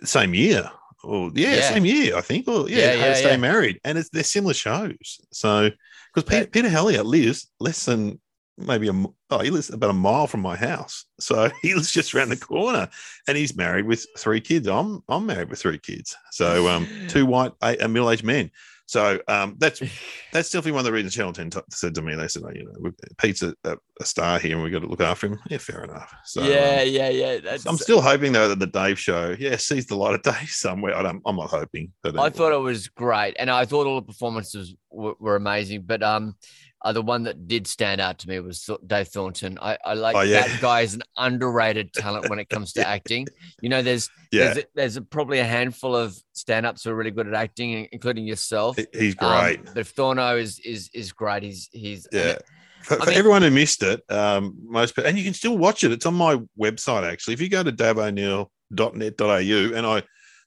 same 0.03 0.34
year. 0.34 0.70
Or 1.03 1.32
yeah, 1.34 1.56
Yeah. 1.56 1.70
same 1.74 1.86
year 1.86 2.15
I 2.15 2.22
think. 2.22 2.48
Or 2.48 2.70
yeah, 2.70 2.94
Yeah, 2.94 2.94
yeah, 2.94 3.13
Stay. 3.13 3.38
Married, 3.38 3.80
and 3.84 3.98
it's 3.98 4.10
they're 4.10 4.24
similar 4.24 4.53
shows. 4.53 5.20
So 5.32 5.70
because 6.13 6.30
Peter, 6.30 6.48
Peter 6.48 6.70
Helliar 6.70 7.03
lives 7.03 7.50
less 7.60 7.86
than 7.86 8.20
maybe 8.65 8.88
a 8.88 8.94
oh 9.30 9.39
he 9.39 9.50
lives 9.50 9.70
about 9.70 9.89
a 9.89 9.94
mile 9.94 10.27
from 10.27 10.41
my 10.41 10.56
house, 10.56 11.06
so 11.20 11.50
he 11.62 11.74
lives 11.74 11.91
just 11.91 12.13
around 12.13 12.30
the 12.30 12.38
corner, 12.38 12.89
and 13.27 13.38
he's 13.38 13.56
married 13.56 13.86
with 13.86 14.06
three 14.18 14.41
kids. 14.41 14.68
I'm 14.68 15.03
I'm 15.08 15.25
married 15.25 15.50
with 15.50 15.60
three 15.60 15.80
kids, 15.80 16.15
so 16.32 16.68
um 16.68 16.88
two 17.08 17.25
white 17.25 17.53
eight, 17.63 17.82
uh, 17.82 17.88
middle 17.88 18.10
aged 18.12 18.24
men. 18.24 18.51
So 18.88 19.22
um 19.30 19.56
that's 19.58 19.80
that's 20.34 20.50
definitely 20.50 20.74
one 20.74 20.80
of 20.80 20.86
the 20.86 20.91
reasons 20.91 21.15
Channel 21.15 21.32
Ten 21.32 21.50
t- 21.50 21.60
said 21.70 21.96
to 21.96 22.01
me. 22.01 22.13
They 22.15 22.27
said, 22.27 22.44
oh, 22.46 22.51
you 22.53 22.65
know, 22.65 22.91
Pete's 23.18 23.41
a, 23.41 23.56
a, 23.63 23.77
a 24.01 24.06
star 24.06 24.38
here, 24.38 24.56
and 24.56 24.63
we've 24.63 24.74
got 24.74 24.80
to 24.80 24.88
look 24.88 25.00
after 25.00 25.27
him. 25.27 25.39
Yeah, 25.50 25.60
fair 25.60 25.86
enough. 25.86 26.13
So 26.25 26.44
yeah 26.44 26.82
um, 26.82 26.88
yeah 26.89 27.10
yeah 27.10 27.38
that's, 27.39 27.65
I'm 27.65 27.77
still 27.77 28.01
hoping 28.01 28.34
though 28.34 28.50
that 28.50 28.60
the 28.60 28.68
Dave 28.68 29.00
show, 29.00 29.34
yeah, 29.39 29.56
sees 29.56 29.86
the 29.86 29.96
light 29.96 30.15
of 30.15 30.24
day 30.24 30.46
somewhere. 30.48 30.98
I 30.98 31.03
don't, 31.03 31.22
I'm 31.25 31.38
not 31.38 31.50
hoping. 31.50 31.94
But 32.03 32.20
I 32.20 32.30
thought 32.30 32.51
it 32.51 32.60
was 32.60 32.89
great, 32.89 33.36
and 33.39 33.50
I 33.50 33.63
thought 33.63 33.88
all 33.88 33.96
the 33.96 34.08
performances 34.08 34.75
were, 34.89 35.15
were 35.20 35.36
amazing. 35.38 35.84
But 35.84 36.03
um, 36.03 36.36
uh, 36.84 36.92
the 36.92 37.02
one 37.02 37.24
that 37.24 37.48
did 37.48 37.68
stand 37.68 38.02
out 38.02 38.18
to 38.20 38.28
me 38.28 38.40
was 38.40 38.68
Dave 38.88 39.08
Thornton. 39.10 39.58
I, 39.62 39.78
I 39.86 39.94
like 39.94 40.16
Oh, 40.16 40.22
yeah. 40.22 40.48
that 40.48 40.62
guy 40.62 40.82
is 40.82 40.94
an 40.96 41.04
underrated 41.18 41.94
talent 41.94 42.30
when 42.30 42.40
it 42.40 42.50
comes 42.50 42.74
to 42.74 42.82
Yeah. 42.82 42.90
acting. 42.98 43.28
You 43.62 43.70
know, 43.70 43.82
there's 43.82 44.10
yeah, 44.32 44.46
there's 44.46 44.58
a, 44.58 44.64
there's 44.76 44.98
a, 44.98 45.02
probably 45.02 45.40
a 45.40 45.44
handful 45.44 45.96
of 45.96 46.18
stand-ups 46.34 46.84
who 46.84 46.90
are 46.90 46.96
really 46.96 47.12
good 47.12 47.28
at 47.28 47.34
acting, 47.36 47.88
including 47.92 48.26
yourself. 48.26 48.78
he- 48.78 48.88
he's 48.94 49.16
Um, 49.20 49.30
great. 49.30 49.74
but 49.76 49.86
Thorno 49.88 50.38
is 50.38 50.60
is 50.60 50.90
is 50.94 51.12
great. 51.12 51.44
He's 51.44 51.70
he's 51.72 52.08
yeah. 52.12 52.38
For, 52.82 52.96
for 52.96 53.06
mean- 53.08 53.18
everyone 53.20 53.44
who 53.44 53.52
missed 53.52 53.84
it, 53.84 54.02
um, 54.10 54.56
most 54.64 54.98
and 54.98 55.18
you 55.18 55.24
can 55.24 55.36
still 55.36 55.58
watch 55.58 55.84
it. 55.84 55.92
It's 55.92 56.06
on 56.08 56.16
my 56.16 56.38
website 56.60 57.04
actually. 57.12 57.36
If 57.36 57.42
you 57.42 57.50
go 57.50 57.62
to 57.62 57.72
daveoneil.net.au, 57.72 59.76
and 59.76 59.86
I 59.86 60.04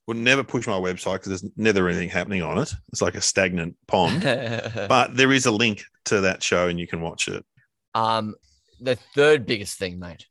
would 0.06 0.16
never 0.16 0.44
push 0.44 0.66
my 0.66 0.74
website 0.78 1.14
because 1.22 1.40
there's 1.40 1.52
never 1.56 1.88
anything 1.88 2.10
happening 2.10 2.42
on 2.42 2.58
it. 2.58 2.72
It's 2.92 3.00
like 3.00 3.14
a 3.14 3.20
stagnant 3.20 3.76
pond. 3.86 4.22
but 4.88 5.16
there 5.16 5.32
is 5.32 5.46
a 5.46 5.50
link 5.50 5.84
to 6.06 6.20
that 6.22 6.42
show, 6.42 6.68
and 6.68 6.78
you 6.78 6.86
can 6.86 7.00
watch 7.00 7.28
it. 7.28 7.44
um, 7.94 8.34
the 8.80 8.96
third 9.14 9.46
biggest 9.46 9.78
thing, 9.78 9.98
mate. 9.98 10.26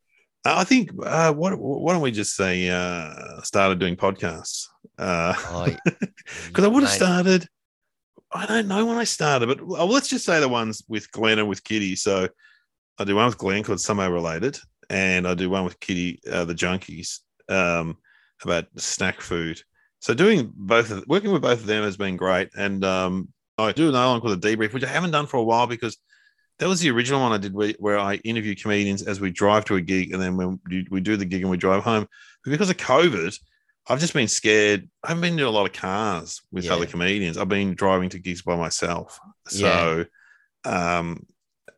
Uh, 0.46 0.56
I 0.58 0.64
think 0.66 0.92
uh, 1.04 1.34
what 1.34 1.58
why 1.58 1.94
don't 1.94 2.02
we 2.02 2.12
just 2.12 2.36
say 2.36 2.70
uh, 2.70 3.42
started 3.42 3.80
doing 3.80 3.96
podcasts? 3.96 4.68
Because 4.98 5.38
Oh, 5.50 6.64
I 6.64 6.68
would 6.68 6.84
have 6.84 6.92
started. 6.92 7.48
I 8.32 8.46
don't 8.46 8.68
know 8.68 8.86
when 8.86 8.98
I 8.98 9.04
started, 9.06 9.48
but 9.48 9.66
let's 9.66 10.10
just 10.10 10.26
say 10.26 10.40
the 10.40 10.50
ones 10.50 10.84
with 10.88 11.12
Glenn 11.12 11.40
and 11.40 11.48
with 11.48 11.64
Kitty. 11.64 11.96
So 11.96 12.28
I 12.98 13.04
do 13.04 13.16
one 13.16 13.28
with 13.28 13.38
Glenn 13.38 13.64
called 13.64 13.80
Somehow 13.80 14.10
Related, 14.10 14.58
and 14.90 15.28
I 15.28 15.34
do 15.36 15.50
one 15.50 15.64
with 15.64 15.80
Kitty, 15.80 16.20
uh, 16.32 16.44
the 16.46 16.56
Junkies, 16.56 17.20
um, 17.48 17.98
about 18.44 18.66
snack 18.76 19.22
food. 19.22 19.62
So 20.00 20.14
doing 20.14 20.52
both, 20.54 20.92
of, 20.92 21.06
working 21.08 21.32
with 21.32 21.42
both 21.44 21.62
of 21.62 21.66
them 21.66 21.84
has 21.84 21.96
been 21.96 22.18
great. 22.18 22.50
And 22.58 22.84
um, 22.84 23.30
I 23.58 23.72
do 23.72 23.90
another 23.90 24.12
one 24.12 24.22
called 24.22 24.44
a 24.44 24.56
debrief, 24.56 24.74
which 24.74 24.84
I 24.84 24.88
haven't 24.90 25.12
done 25.12 25.28
for 25.28 25.38
a 25.38 25.44
while 25.44 25.68
because 25.68 25.98
that 26.60 26.68
was 26.68 26.80
the 26.80 26.90
original 26.92 27.20
one 27.22 27.32
I 27.32 27.38
did 27.38 27.54
where, 27.54 27.74
where 27.80 28.00
I 28.00 28.16
interview 28.16 28.56
comedians 28.56 29.02
as 29.04 29.20
we 29.20 29.32
drive 29.32 29.66
to 29.66 29.76
a 29.76 29.82
gig, 29.82 30.14
and 30.14 30.22
then 30.22 30.38
when 30.38 30.60
we, 30.90 31.02
do 31.02 31.18
the 31.18 31.26
gig 31.26 31.42
and 31.42 31.52
we 31.52 31.58
drive 31.58 31.84
home. 31.84 32.08
But 32.44 32.52
because 32.52 32.70
of 32.70 32.78
COVID, 32.78 33.38
I've 33.90 34.00
just 34.00 34.14
been 34.14 34.28
scared. 34.28 34.90
I 35.04 35.10
haven't 35.10 35.22
been 35.22 35.40
in 35.40 35.46
a 35.46 35.50
lot 35.50 35.66
of 35.66 35.74
cars 35.74 36.42
with 36.52 36.66
Yeah. 36.66 36.74
other 36.74 36.86
comedians. 36.86 37.38
I've 37.38 37.50
been 37.50 37.74
driving 37.76 38.10
to 38.10 38.20
gigs 38.20 38.42
by 38.42 38.56
myself. 38.56 39.20
So 39.48 40.06
um, 40.64 41.26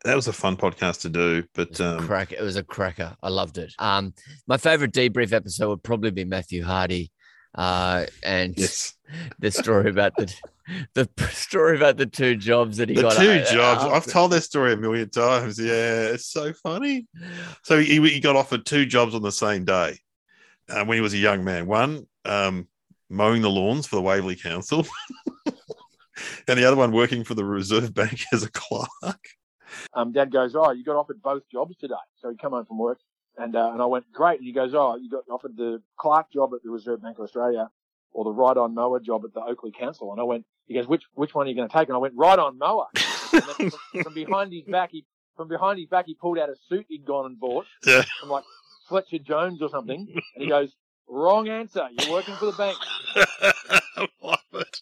that 0.04 0.14
was 0.14 0.28
a 0.28 0.32
fun 0.32 0.56
podcast 0.56 1.00
to 1.02 1.08
do. 1.08 1.38
It 1.38 1.48
But 1.54 1.70
was, 1.70 1.80
um, 1.80 2.06
crack, 2.06 2.32
it 2.32 2.42
was 2.42 2.56
a 2.56 2.62
cracker. 2.62 3.16
I 3.22 3.28
loved 3.28 3.58
it. 3.58 3.72
Um, 3.78 4.14
my 4.46 4.56
favorite 4.56 4.92
debrief 4.92 5.32
episode 5.32 5.68
would 5.68 5.82
probably 5.82 6.10
be 6.12 6.24
Matthew 6.24 6.62
Hardy, 6.62 7.10
uh, 7.56 8.06
and 8.22 8.56
yes, 8.56 8.94
the 9.38 9.50
story 9.50 9.90
about 9.90 10.14
the 10.16 10.32
the 10.94 11.08
story 11.30 11.76
about 11.76 11.96
the 11.96 12.06
two 12.06 12.36
jobs 12.36 12.76
that 12.78 12.88
he 12.88 12.96
the 12.96 13.02
got. 13.02 13.16
two 13.16 13.42
jobs. 13.44 13.84
I've 13.84 14.06
told 14.12 14.32
that 14.32 14.42
story 14.42 14.72
a 14.72 14.76
million 14.76 15.08
times. 15.08 15.58
Yeah, 15.58 16.08
it's 16.08 16.26
so 16.26 16.52
funny. 16.52 17.06
So 17.62 17.78
he, 17.78 18.00
he 18.08 18.20
got 18.20 18.36
offered 18.36 18.66
two 18.66 18.84
jobs 18.84 19.14
on 19.14 19.22
the 19.22 19.30
same 19.32 19.64
day 19.64 19.98
uh, 20.68 20.84
when 20.84 20.96
he 20.96 21.00
was 21.00 21.14
a 21.14 21.18
young 21.18 21.44
man. 21.44 21.66
One, 21.66 22.06
um, 22.24 22.66
mowing 23.08 23.42
the 23.42 23.50
lawns 23.50 23.86
for 23.86 23.96
the 23.96 24.02
Waverley 24.02 24.36
Council, 24.36 24.84
and 26.48 26.58
the 26.58 26.64
other 26.64 26.76
one 26.76 26.92
working 26.92 27.24
for 27.24 27.34
the 27.34 27.44
Reserve 27.44 27.94
Bank 27.94 28.20
as 28.32 28.42
a 28.42 28.50
clerk. 28.50 29.20
um, 29.94 30.12
Dad 30.12 30.32
goes, 30.32 30.56
"Oh, 30.56 30.72
you 30.72 30.84
got 30.84 30.96
offered 30.96 31.22
both 31.22 31.48
jobs 31.50 31.76
today." 31.76 31.94
So 32.16 32.30
he 32.30 32.36
come 32.36 32.52
home 32.52 32.66
from 32.66 32.78
work, 32.78 32.98
and 33.38 33.54
uh, 33.56 33.70
and 33.72 33.82
I 33.82 33.86
went, 33.86 34.10
"Great." 34.12 34.38
And 34.38 34.46
he 34.46 34.52
goes, 34.52 34.72
"Oh, 34.74 34.96
you 34.96 35.10
got 35.10 35.24
offered 35.30 35.56
the 35.56 35.82
clerk 35.98 36.30
job 36.32 36.52
at 36.54 36.62
the 36.62 36.70
Reserve 36.70 37.02
Bank 37.02 37.18
of 37.18 37.24
Australia, 37.24 37.70
or 38.12 38.24
the 38.24 38.30
ride-on 38.30 38.74
mower 38.74 39.00
job 39.00 39.22
at 39.24 39.34
the 39.34 39.40
Oakley 39.40 39.72
Council." 39.72 40.10
And 40.12 40.20
I 40.20 40.24
went, 40.24 40.44
"He 40.66 40.74
goes, 40.74 40.86
which 40.86 41.02
which 41.14 41.34
one 41.34 41.46
are 41.46 41.50
you 41.50 41.56
going 41.56 41.68
to 41.68 41.72
take?" 41.76 41.88
And 41.88 41.96
I 41.96 41.98
went, 41.98 42.14
"Ride-on 42.16 42.58
mower." 42.58 42.86
And 43.32 43.42
from, 43.72 44.02
from 44.04 44.14
behind 44.14 44.52
his 44.52 44.62
back, 44.64 44.90
he 44.92 45.04
from 45.36 45.48
behind 45.48 45.78
his 45.78 45.88
back, 45.88 46.06
he 46.06 46.14
pulled 46.14 46.38
out 46.38 46.48
a 46.48 46.54
suit 46.68 46.86
he'd 46.88 47.04
gone 47.04 47.26
and 47.26 47.38
bought 47.38 47.66
Yeah. 47.84 48.02
from 48.20 48.30
like 48.30 48.44
Fletcher 48.88 49.18
Jones 49.18 49.60
or 49.60 49.68
something, 49.68 50.06
and 50.34 50.42
he 50.42 50.48
goes, 50.48 50.74
"Wrong 51.08 51.46
answer. 51.48 51.86
You're 51.98 52.12
working 52.12 52.34
for 52.36 52.46
the 52.46 52.52
bank." 52.52 52.76
I 53.16 54.08
love 54.22 54.38
it. 54.54 54.80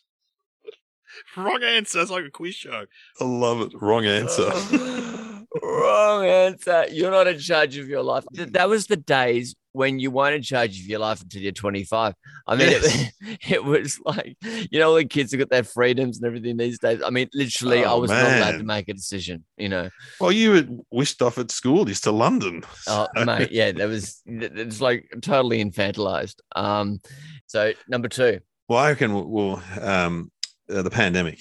Wrong 1.37 1.63
answer. 1.65 2.01
It's 2.01 2.11
like 2.11 2.25
a 2.27 2.31
quiz 2.31 2.55
show. 2.55 2.85
I 3.21 3.25
love 3.25 3.61
it. 3.63 3.73
Wrong 3.81 4.05
answer. 4.05 4.51
Wrong 5.63 6.25
answer. 6.27 6.87
You're 6.91 7.11
not 7.11 7.27
in 7.27 7.39
charge 7.39 7.77
of 7.77 7.89
your 7.89 8.03
life. 8.03 8.25
Th- 8.35 8.49
That 8.51 8.69
was 8.69 8.87
the 8.87 8.97
days 8.97 9.55
when 9.73 9.99
you 9.99 10.11
weren't 10.11 10.35
in 10.37 10.43
charge 10.43 10.79
of 10.79 10.87
your 10.87 11.01
life 11.01 11.21
until 11.21 11.43
you're 11.43 11.51
25. 11.53 12.15
I 12.47 12.57
mean, 12.57 12.69
it, 12.71 13.13
it 13.49 13.65
was 13.65 13.99
like, 14.05 14.37
you 14.71 14.79
know, 14.79 14.95
the 14.95 15.05
kids 15.05 15.33
have 15.33 15.39
got 15.41 15.51
their 15.51 15.65
freedoms 15.65 16.17
and 16.19 16.27
everything 16.27 16.57
these 16.57 16.79
days. 16.79 17.01
I 17.05 17.11
mean, 17.11 17.29
literally, 17.35 17.85
I 17.85 17.91
Oh, 17.93 18.01
was 18.01 18.11
not 18.11 18.21
allowed 18.23 18.59
to 18.59 18.65
make 18.65 18.89
a 18.89 18.95
decision, 18.95 19.45
you 19.57 19.69
know. 19.69 19.91
well, 20.21 20.31
you 20.33 20.53
had 20.55 20.79
wished 20.91 21.23
off 21.23 21.39
at 21.39 21.51
school. 21.51 21.89
You're 21.89 21.97
to 21.97 22.13
London. 22.13 22.63
Oh, 22.87 23.09
mate, 23.25 23.51
yeah, 23.53 23.73
that 23.73 23.89
was, 23.89 24.23
it's 24.27 24.81
like 24.81 25.09
totally 25.23 25.65
infantilized. 25.65 26.37
Um, 26.55 27.01
so 27.47 27.73
number 27.89 28.09
two, 28.09 28.41
Well, 28.69 28.79
I 28.79 28.91
reckon 28.91 29.13
we'll, 29.15 29.27
we'll 29.29 29.63
um, 29.81 30.31
uh, 30.71 30.83
the 30.83 30.91
pandemic. 30.91 31.41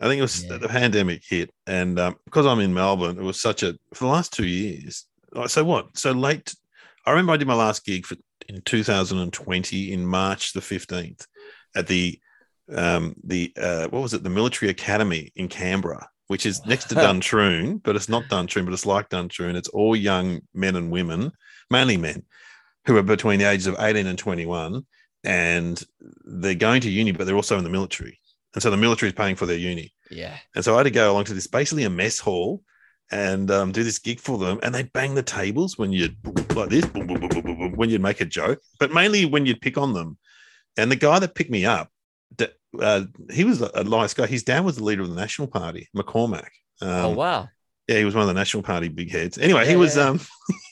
I 0.00 0.06
think 0.06 0.18
it 0.18 0.22
was 0.22 0.44
Yeah. 0.44 0.58
the 0.58 0.68
pandemic 0.68 1.22
hit, 1.28 1.50
and 1.66 1.98
um, 1.98 2.16
because 2.24 2.46
I'm 2.46 2.60
in 2.60 2.72
Melbourne, 2.74 3.18
it 3.18 3.22
was 3.22 3.40
such 3.40 3.62
a 3.62 3.74
for 3.94 4.04
the 4.04 4.10
last 4.10 4.32
two 4.32 4.46
years. 4.46 5.06
So 5.46 5.64
what? 5.64 5.96
So 5.98 6.12
late. 6.12 6.54
I 7.06 7.10
remember 7.10 7.32
I 7.32 7.36
did 7.38 7.48
my 7.48 7.54
last 7.54 7.84
gig 7.86 8.04
for 8.06 8.16
in 8.48 8.60
2020 8.62 9.92
in 9.92 10.06
March 10.06 10.52
the 10.52 10.60
15th 10.60 11.26
at 11.74 11.86
the 11.86 12.18
um, 12.74 13.14
the 13.24 13.52
uh, 13.60 13.88
what 13.88 14.02
was 14.02 14.14
it? 14.14 14.22
The 14.22 14.30
Military 14.30 14.70
Academy 14.70 15.32
in 15.36 15.48
Canberra, 15.48 16.08
which 16.26 16.44
is 16.46 16.64
next 16.66 16.88
to 16.90 16.94
Duntroon, 17.06 17.82
but 17.82 17.96
it's 17.96 18.08
not 18.08 18.24
Duntroon, 18.28 18.66
but 18.66 18.74
it's 18.74 18.86
like 18.86 19.08
Duntroon. 19.08 19.56
It's 19.56 19.68
all 19.70 19.96
young 19.96 20.40
men 20.54 20.76
and 20.76 20.90
women, 20.90 21.32
mainly 21.70 21.96
men, 21.96 22.24
who 22.86 22.96
are 22.98 23.02
between 23.02 23.38
the 23.38 23.48
ages 23.48 23.66
of 23.66 23.76
18 23.78 24.06
and 24.06 24.18
21 24.18 24.86
and 25.24 25.82
they're 26.24 26.54
going 26.54 26.80
to 26.82 26.90
uni, 26.90 27.10
but 27.12 27.26
they're 27.26 27.34
also 27.36 27.58
in 27.58 27.64
the 27.64 27.70
military. 27.70 28.20
And 28.58 28.62
so 28.64 28.70
the 28.72 28.76
military 28.76 29.10
is 29.10 29.14
paying 29.14 29.36
for 29.36 29.46
their 29.46 29.56
uni. 29.56 29.94
yeah. 30.10 30.36
And 30.56 30.64
so 30.64 30.74
I 30.74 30.78
had 30.78 30.82
to 30.82 30.90
go 30.90 31.12
along 31.12 31.26
to 31.26 31.32
this 31.32 31.46
basically 31.46 31.84
a 31.84 31.90
mess 31.90 32.18
hall 32.18 32.60
and 33.12 33.48
um, 33.52 33.70
do 33.70 33.84
this 33.84 34.00
gig 34.00 34.18
for 34.18 34.36
them. 34.36 34.58
And 34.64 34.74
they 34.74 34.82
bang 34.82 35.14
the 35.14 35.22
tables 35.22 35.78
when 35.78 35.92
you'd 35.92 36.16
like 36.56 36.68
this, 36.68 36.84
boom, 36.84 37.06
boom, 37.06 37.20
boom, 37.20 37.76
when 37.76 37.88
you'd 37.88 38.02
make 38.02 38.20
a 38.20 38.24
joke, 38.24 38.60
but 38.80 38.92
mainly 38.92 39.26
when 39.26 39.46
you'd 39.46 39.60
pick 39.60 39.78
on 39.78 39.92
them. 39.92 40.18
And 40.76 40.90
the 40.90 40.96
guy 40.96 41.20
that 41.20 41.36
picked 41.36 41.52
me 41.52 41.66
up, 41.66 41.92
uh, 42.80 43.04
he 43.30 43.44
was 43.44 43.62
a, 43.62 43.70
a 43.76 43.84
nice 43.84 44.12
guy. 44.12 44.26
His 44.26 44.42
dad 44.42 44.64
was 44.64 44.74
the 44.74 44.82
leader 44.82 45.02
of 45.02 45.08
the 45.08 45.14
National 45.14 45.46
Party, 45.46 45.88
McCormack. 45.96 46.50
Um, 46.80 47.04
oh, 47.04 47.10
wow. 47.10 47.48
Yeah, 47.88 47.98
he 47.98 48.04
was 48.04 48.14
one 48.14 48.22
of 48.22 48.28
the 48.28 48.34
National 48.34 48.62
Party 48.62 48.88
big 48.88 49.10
heads. 49.10 49.38
Anyway, 49.38 49.66
he 49.66 49.76
was 49.76 49.96
yeah. 49.96 50.08
um 50.10 50.20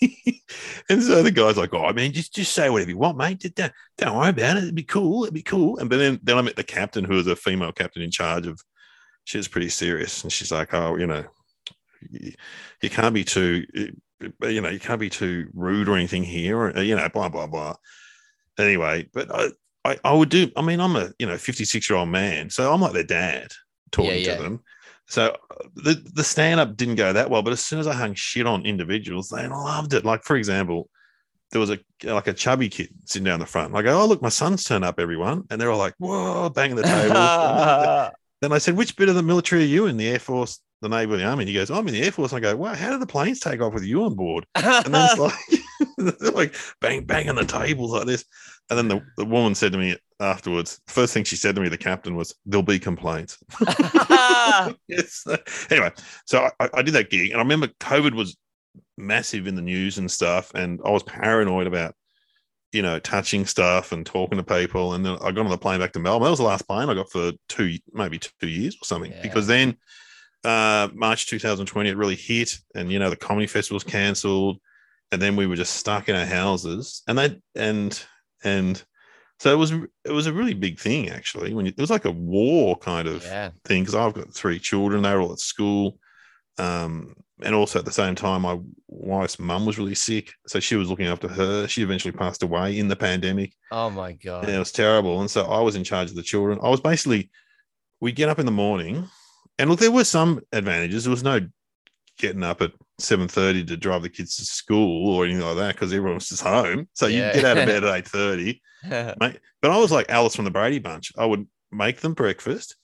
and 0.90 1.02
so 1.02 1.22
the 1.22 1.30
guy's 1.30 1.56
like, 1.56 1.72
Oh, 1.74 1.84
I 1.84 1.92
mean, 1.92 2.12
just 2.12 2.34
just 2.34 2.52
say 2.52 2.68
whatever 2.70 2.90
you 2.90 2.98
want, 2.98 3.16
mate. 3.18 3.40
Just 3.40 3.54
Don't, 3.54 3.72
don't 3.98 4.16
worry 4.16 4.28
about 4.30 4.58
it. 4.58 4.64
It'd 4.64 4.74
be 4.74 4.82
cool. 4.82 5.24
It'd 5.24 5.34
be 5.34 5.42
cool. 5.42 5.78
And 5.78 5.88
but 5.90 5.96
then 5.96 6.20
then 6.22 6.38
I 6.38 6.42
met 6.42 6.56
the 6.56 6.62
captain 6.64 7.04
who 7.04 7.14
was 7.14 7.26
a 7.26 7.34
female 7.36 7.72
captain 7.72 8.02
in 8.02 8.10
charge 8.10 8.46
of 8.46 8.60
she 9.24 9.38
was 9.38 9.48
pretty 9.48 9.70
serious. 9.70 10.22
And 10.22 10.32
she's 10.32 10.52
like, 10.52 10.74
Oh, 10.74 10.96
you 10.96 11.06
know, 11.06 11.24
you, 12.10 12.32
you 12.82 12.90
can't 12.90 13.14
be 13.14 13.24
too 13.24 13.64
you 14.42 14.60
know, 14.60 14.68
you 14.70 14.80
can't 14.80 15.00
be 15.00 15.10
too 15.10 15.48
rude 15.54 15.88
or 15.88 15.96
anything 15.96 16.22
here, 16.24 16.58
or 16.58 16.78
you 16.82 16.96
know, 16.96 17.08
blah 17.08 17.28
blah 17.28 17.46
blah. 17.46 17.74
Anyway, 18.58 19.08
but 19.12 19.34
I 19.34 19.48
I, 19.84 19.98
I 20.04 20.12
would 20.14 20.28
do 20.28 20.50
I 20.56 20.62
mean, 20.62 20.80
I'm 20.80 20.96
a 20.96 21.12
you 21.18 21.26
know 21.26 21.36
56 21.38 21.88
year 21.88 21.98
old 21.98 22.08
man, 22.08 22.50
so 22.50 22.72
I'm 22.72 22.80
like 22.80 22.92
their 22.92 23.04
dad 23.04 23.52
talking 23.90 24.10
Yeah, 24.12 24.16
yeah. 24.16 24.36
to 24.36 24.42
them. 24.42 24.62
So 25.08 25.36
the 25.74 26.02
the 26.14 26.24
stand 26.24 26.60
up 26.60 26.76
didn't 26.76 26.96
go 26.96 27.12
that 27.12 27.30
well, 27.30 27.42
but 27.42 27.52
as 27.52 27.60
soon 27.60 27.78
as 27.78 27.86
I 27.86 27.94
hung 27.94 28.14
shit 28.14 28.46
on 28.46 28.66
individuals, 28.66 29.28
they 29.28 29.46
loved 29.46 29.94
it. 29.94 30.04
Like 30.04 30.24
for 30.24 30.36
example, 30.36 30.88
there 31.52 31.60
was 31.60 31.70
a 31.70 31.78
like 32.02 32.26
a 32.26 32.32
chubby 32.32 32.68
kid 32.68 32.90
sitting 33.04 33.24
down 33.24 33.40
the 33.40 33.46
front. 33.46 33.72
Like, 33.72 33.84
I 33.86 33.90
go 33.90 34.02
oh 34.02 34.06
look, 34.06 34.22
my 34.22 34.28
son's 34.28 34.64
turned 34.64 34.84
up, 34.84 34.98
everyone, 34.98 35.44
and 35.50 35.60
they're 35.60 35.70
all 35.70 35.78
like, 35.78 35.94
whoa, 35.98 36.50
banging 36.50 36.76
the 36.76 36.82
tables. 36.82 37.12
then 38.40 38.52
I 38.52 38.58
said, 38.58 38.76
which 38.76 38.96
bit 38.96 39.08
of 39.08 39.14
the 39.14 39.22
military 39.22 39.62
are 39.62 39.66
you 39.66 39.86
in? 39.86 39.96
The 39.96 40.08
Air 40.08 40.18
Force, 40.18 40.60
the 40.82 40.88
Navy, 40.88 41.14
or 41.14 41.16
the 41.18 41.24
Army? 41.24 41.42
And 41.42 41.48
he 41.48 41.54
goes, 41.54 41.70
I'm 41.70 41.86
in 41.86 41.94
the 41.94 42.02
Air 42.02 42.12
Force. 42.12 42.32
And 42.32 42.44
I 42.44 42.50
go, 42.50 42.56
wow, 42.56 42.74
how 42.74 42.90
did 42.90 43.00
the 43.00 43.06
planes 43.06 43.40
take 43.40 43.60
off 43.60 43.74
with 43.74 43.84
you 43.84 44.04
on 44.04 44.14
board? 44.14 44.44
And 44.54 44.92
then 44.92 45.08
it's 45.10 45.18
like, 45.18 45.34
like 46.32 46.54
bang, 46.80 47.04
bang 47.04 47.28
on 47.28 47.36
the 47.36 47.44
tables 47.44 47.92
like 47.92 48.06
this. 48.06 48.24
And 48.68 48.78
then 48.78 48.88
the, 48.88 49.00
the 49.16 49.24
woman 49.24 49.54
said 49.54 49.72
to 49.72 49.78
me 49.78 49.96
afterwards, 50.20 50.80
first 50.88 51.14
thing 51.14 51.24
she 51.24 51.36
said 51.36 51.54
to 51.54 51.60
me, 51.60 51.68
the 51.68 51.78
captain 51.78 52.16
was, 52.16 52.34
there'll 52.44 52.62
be 52.62 52.78
complaints. 52.78 53.38
yes. 54.88 55.24
Anyway, 55.70 55.90
so 56.24 56.48
I, 56.60 56.68
I 56.74 56.82
did 56.82 56.94
that 56.94 57.10
gig, 57.10 57.30
and 57.30 57.38
I 57.38 57.42
remember 57.42 57.68
COVID 57.80 58.14
was 58.14 58.36
massive 58.98 59.46
in 59.46 59.54
the 59.54 59.62
news 59.62 59.98
and 59.98 60.10
stuff, 60.10 60.52
and 60.54 60.80
I 60.84 60.90
was 60.90 61.02
paranoid 61.02 61.66
about, 61.66 61.94
you 62.72 62.82
know, 62.82 62.98
touching 62.98 63.46
stuff 63.46 63.92
and 63.92 64.04
talking 64.04 64.38
to 64.38 64.44
people. 64.44 64.94
And 64.94 65.04
then 65.04 65.16
I 65.22 65.30
got 65.30 65.44
on 65.44 65.50
the 65.50 65.58
plane 65.58 65.80
back 65.80 65.92
to 65.92 65.98
Melbourne. 66.00 66.24
That 66.24 66.30
was 66.30 66.38
the 66.40 66.44
last 66.44 66.66
plane 66.66 66.88
I 66.88 66.94
got 66.94 67.10
for 67.10 67.32
two, 67.48 67.78
maybe 67.92 68.18
two 68.18 68.48
years 68.48 68.76
or 68.80 68.84
something, 68.84 69.12
Yeah. 69.12 69.22
because 69.22 69.46
then 69.46 69.76
uh, 70.44 70.88
March 70.94 71.26
2020 71.26 71.88
it 71.90 71.96
really 71.96 72.16
hit, 72.16 72.58
and 72.74 72.90
you 72.90 72.98
know 72.98 73.10
the 73.10 73.16
comedy 73.16 73.46
festival 73.46 73.76
was 73.76 73.84
cancelled, 73.84 74.58
and 75.12 75.20
then 75.20 75.36
we 75.36 75.46
were 75.46 75.56
just 75.56 75.74
stuck 75.74 76.08
in 76.08 76.16
our 76.16 76.26
houses, 76.26 77.02
and 77.06 77.18
they 77.18 77.40
and 77.54 78.02
and. 78.44 78.82
So 79.38 79.52
it 79.52 79.56
was 79.56 79.70
it 79.70 80.12
was 80.12 80.26
a 80.26 80.32
really 80.32 80.54
big 80.54 80.80
thing 80.80 81.10
actually. 81.10 81.52
When 81.52 81.66
you, 81.66 81.72
it 81.76 81.80
was 81.80 81.90
like 81.90 82.06
a 82.06 82.10
war 82.10 82.74
kind 82.78 83.06
of 83.06 83.22
yeah. 83.22 83.50
thing 83.66 83.82
because 83.82 83.94
I've 83.94 84.14
got 84.14 84.32
three 84.32 84.58
children. 84.58 85.02
They 85.02 85.12
were 85.12 85.20
all 85.20 85.32
at 85.32 85.40
school. 85.40 85.98
Um, 86.58 87.14
and 87.42 87.54
also 87.54 87.78
at 87.78 87.84
the 87.84 87.92
same 87.92 88.14
time, 88.14 88.42
my 88.42 88.58
wife's 88.88 89.38
mum 89.38 89.66
was 89.66 89.78
really 89.78 89.94
sick. 89.94 90.32
So 90.46 90.58
she 90.58 90.76
was 90.76 90.88
looking 90.88 91.06
after 91.06 91.28
her. 91.28 91.68
She 91.68 91.82
eventually 91.82 92.12
passed 92.12 92.42
away 92.42 92.78
in 92.78 92.88
the 92.88 92.96
pandemic. 92.96 93.52
Oh, 93.70 93.90
my 93.90 94.12
God. 94.12 94.44
And 94.44 94.54
it 94.54 94.58
was 94.58 94.72
terrible. 94.72 95.20
And 95.20 95.30
so 95.30 95.44
I 95.44 95.60
was 95.60 95.76
in 95.76 95.84
charge 95.84 96.08
of 96.08 96.16
the 96.16 96.22
children. 96.22 96.58
I 96.62 96.70
was 96.70 96.80
basically, 96.80 97.30
we 98.00 98.12
get 98.12 98.30
up 98.30 98.38
in 98.38 98.46
the 98.46 98.52
morning. 98.52 99.06
And 99.58 99.68
look, 99.68 99.80
there 99.80 99.90
were 99.90 100.04
some 100.04 100.40
advantages. 100.52 101.04
There 101.04 101.10
was 101.10 101.22
no 101.22 101.40
getting 102.16 102.42
up 102.42 102.62
at 102.62 102.72
7.30 103.00 103.66
to 103.68 103.76
drive 103.76 104.02
the 104.02 104.08
kids 104.08 104.36
to 104.36 104.44
school 104.44 105.14
or 105.14 105.24
anything 105.24 105.42
like 105.44 105.56
that 105.56 105.74
because 105.74 105.92
everyone 105.92 106.14
was 106.16 106.28
just 106.28 106.42
home. 106.42 106.88
So 106.94 107.06
Yeah. 107.06 107.26
you 107.28 107.32
get 107.32 107.44
out 107.44 107.58
of 107.58 107.66
bed 107.66 107.84
at 107.84 108.04
8.30 108.04 108.60
mate. 109.20 109.40
But 109.62 109.70
I 109.70 109.78
was 109.78 109.92
like 109.92 110.10
Alice 110.10 110.36
from 110.36 110.44
the 110.44 110.50
Brady 110.50 110.78
Bunch. 110.78 111.12
I 111.18 111.26
would 111.26 111.46
make 111.72 112.00
them 112.00 112.14
breakfast, 112.14 112.76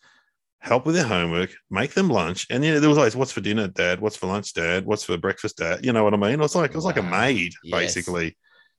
help 0.58 0.86
with 0.86 0.94
their 0.94 1.06
homework, 1.06 1.54
make 1.70 1.92
them 1.94 2.08
lunch, 2.08 2.46
and 2.50 2.64
you 2.64 2.72
know 2.72 2.80
there 2.80 2.88
was 2.88 2.98
always, 2.98 3.14
"What's 3.16 3.32
for 3.32 3.40
dinner, 3.40 3.68
Dad? 3.68 4.00
What's 4.00 4.16
for 4.16 4.26
lunch, 4.26 4.52
Dad? 4.54 4.84
What's 4.84 5.04
for 5.04 5.16
breakfast, 5.16 5.58
Dad?" 5.58 5.84
You 5.84 5.92
know 5.92 6.02
what 6.04 6.14
I 6.14 6.16
mean? 6.16 6.32
It 6.32 6.38
was 6.38 6.54
like 6.56 6.70
it 6.70 6.76
was 6.76 6.84
like 6.84 6.96
a 6.96 7.02
Wow. 7.02 7.10
maid 7.20 7.52
Yes. 7.64 7.94
basically. 7.94 8.36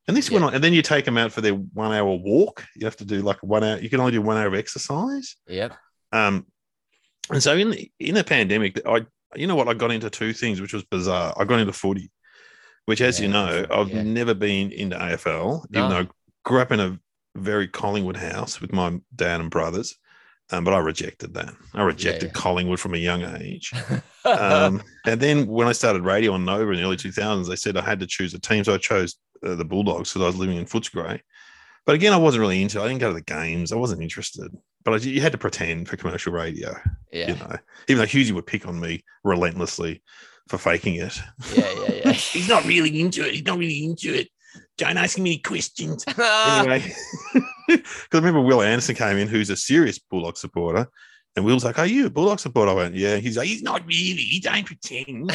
And 0.07 0.17
this 0.17 0.27
Yeah. 0.29 0.33
went 0.36 0.45
on, 0.45 0.53
and 0.55 0.63
then 0.63 0.74
you 0.74 0.81
take 0.81 1.05
them 1.05 1.17
out 1.17 1.31
for 1.31 1.41
their 1.41 1.53
one 1.53 1.93
hour 1.93 2.13
walk. 2.15 2.65
You 2.75 2.86
have 2.86 2.98
to 2.98 3.05
do 3.05 3.22
like 3.22 3.41
one 3.41 3.63
hour. 3.63 3.79
You 3.79 3.89
can 3.89 4.00
only 4.01 4.12
do 4.12 4.22
one 4.22 4.38
hour 4.38 4.48
of 4.48 4.53
exercise. 4.53 5.36
yep. 5.48 5.74
Um, 6.12 6.45
and 7.29 7.41
so 7.41 7.55
in 7.55 7.69
the, 7.72 7.91
in 8.00 8.15
the 8.15 8.24
pandemic, 8.24 8.81
I 8.86 9.05
you 9.35 9.47
know 9.47 9.55
what? 9.55 9.67
I 9.67 9.73
got 9.73 9.91
into 9.91 10.09
two 10.09 10.33
things, 10.33 10.61
which 10.61 10.73
was 10.73 10.83
bizarre. 10.83 11.33
I 11.37 11.45
got 11.45 11.59
into 11.59 11.73
footy, 11.73 12.11
which, 12.85 13.01
as 13.01 13.19
you 13.19 13.27
know, 13.27 13.65
I've 13.69 13.89
yeah. 13.89 14.03
never 14.03 14.33
been 14.33 14.71
into 14.71 14.95
AFL, 14.95 15.65
No. 15.69 15.79
even 15.79 15.89
though 15.89 15.99
I 15.99 16.07
grew 16.43 16.59
up 16.59 16.71
in 16.71 16.79
a 16.79 16.99
very 17.35 17.67
Collingwood 17.67 18.17
house 18.17 18.61
with 18.61 18.73
my 18.73 18.99
dad 19.15 19.41
and 19.41 19.49
brothers. 19.49 19.97
Um, 20.51 20.63
but 20.63 20.73
I 20.73 20.79
rejected 20.79 21.33
that. 21.35 21.53
I 21.73 21.83
rejected 21.83 22.27
yeah. 22.27 22.33
Collingwood 22.33 22.79
from 22.79 22.93
a 22.93 22.97
young 22.97 23.23
age. 23.41 23.73
um, 24.25 24.83
and 25.05 25.19
then 25.19 25.47
when 25.47 25.67
I 25.67 25.71
started 25.71 26.03
radio 26.03 26.33
on 26.33 26.45
Nova 26.45 26.69
in 26.71 26.77
the 26.77 26.83
early 26.83 26.97
2000s, 26.97 27.47
they 27.47 27.55
said 27.55 27.77
I 27.77 27.81
had 27.81 27.99
to 28.01 28.07
choose 28.07 28.33
a 28.33 28.39
team. 28.39 28.63
So 28.63 28.73
I 28.73 28.77
chose 28.77 29.15
uh, 29.43 29.55
the 29.55 29.65
Bulldogs 29.65 30.11
because 30.11 30.21
I 30.21 30.27
was 30.27 30.35
living 30.35 30.57
in 30.57 30.65
Footscray. 30.65 31.19
But 31.85 31.95
again, 31.95 32.13
I 32.13 32.17
wasn't 32.17 32.41
really 32.41 32.61
into 32.61 32.79
it. 32.79 32.83
I 32.83 32.87
didn't 32.87 33.01
go 33.01 33.09
to 33.09 33.13
the 33.13 33.21
games. 33.21 33.71
I 33.71 33.75
wasn't 33.75 34.01
interested. 34.01 34.55
But 34.83 34.93
I, 34.93 34.97
you 34.97 35.21
had 35.21 35.31
to 35.31 35.37
pretend 35.37 35.87
for 35.87 35.97
commercial 35.97 36.33
radio, 36.33 36.75
yeah, 37.11 37.29
you 37.29 37.35
know, 37.35 37.57
even 37.87 37.99
though 37.99 38.05
Hughesy 38.07 38.31
would 38.31 38.45
pick 38.47 38.67
on 38.67 38.79
me 38.79 39.03
relentlessly 39.23 40.01
for 40.49 40.57
faking 40.57 40.95
it. 40.95 41.17
yeah, 41.55 41.71
yeah, 41.71 42.01
yeah. 42.05 42.11
He's 42.11 42.49
not 42.49 42.65
really 42.65 42.99
into 42.99 43.25
it. 43.25 43.33
He's 43.33 43.45
not 43.45 43.57
really 43.57 43.85
into 43.85 44.13
it. 44.13 44.29
Don't 44.77 44.97
ask 44.97 45.17
him 45.17 45.25
any 45.25 45.37
questions. 45.39 46.03
Anyway, 46.17 46.93
because 47.67 47.85
I 48.11 48.17
remember 48.17 48.41
Wil 48.41 48.61
Anderson 48.61 48.95
came 48.95 49.17
in, 49.17 49.27
who's 49.27 49.49
a 49.49 49.55
serious 49.55 49.99
Bulldog 49.99 50.37
supporter. 50.37 50.87
And 51.35 51.45
Wil's 51.45 51.63
like, 51.63 51.79
Are 51.79 51.87
you 51.87 52.07
a 52.07 52.09
Bulldog 52.09 52.39
supporter? 52.39 52.71
I 52.71 52.75
went, 52.75 52.95
Yeah. 52.95 53.17
He's 53.17 53.37
like, 53.37 53.47
He's 53.47 53.63
not 53.63 53.81
really. 53.85 54.15
He 54.15 54.39
don't 54.39 54.65
pretend. 54.65 55.31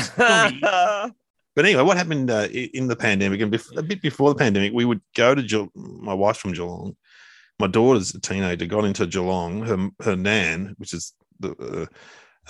He's 1.66 1.74
not 1.74 1.82
really." 1.82 1.82
But 1.82 1.82
anyway, 1.82 1.82
what 1.82 1.96
happened 1.96 2.30
uh, 2.30 2.48
in 2.52 2.88
the 2.88 2.96
pandemic 2.96 3.40
and 3.40 3.52
bef- 3.52 3.76
a 3.76 3.82
bit 3.82 4.02
before 4.02 4.30
the 4.30 4.38
pandemic, 4.38 4.72
we 4.72 4.84
would 4.84 5.00
go 5.16 5.34
to 5.34 5.42
Ge- 5.42 5.70
my 5.74 6.14
wife's 6.14 6.38
from 6.38 6.52
Geelong. 6.52 6.96
My 7.58 7.66
daughter's 7.66 8.14
a 8.14 8.20
teenager, 8.20 8.66
got 8.66 8.84
into 8.84 9.06
Geelong. 9.06 9.62
Her, 9.62 9.90
her 10.04 10.16
nan, 10.16 10.74
which 10.78 10.94
is 10.94 11.14
the 11.40 11.50
uh, 11.58 11.86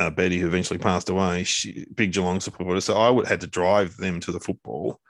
uh, 0.02 0.10
Betty, 0.10 0.38
who 0.38 0.46
eventually 0.46 0.78
passed 0.78 1.08
away, 1.08 1.44
she 1.44 1.86
big 1.94 2.12
Geelong 2.12 2.40
supporter. 2.40 2.80
So 2.80 2.94
I 2.94 3.10
would 3.10 3.26
had 3.26 3.40
to 3.40 3.46
drive 3.46 3.96
them 3.96 4.20
to 4.20 4.32
the 4.32 4.40
football 4.40 5.00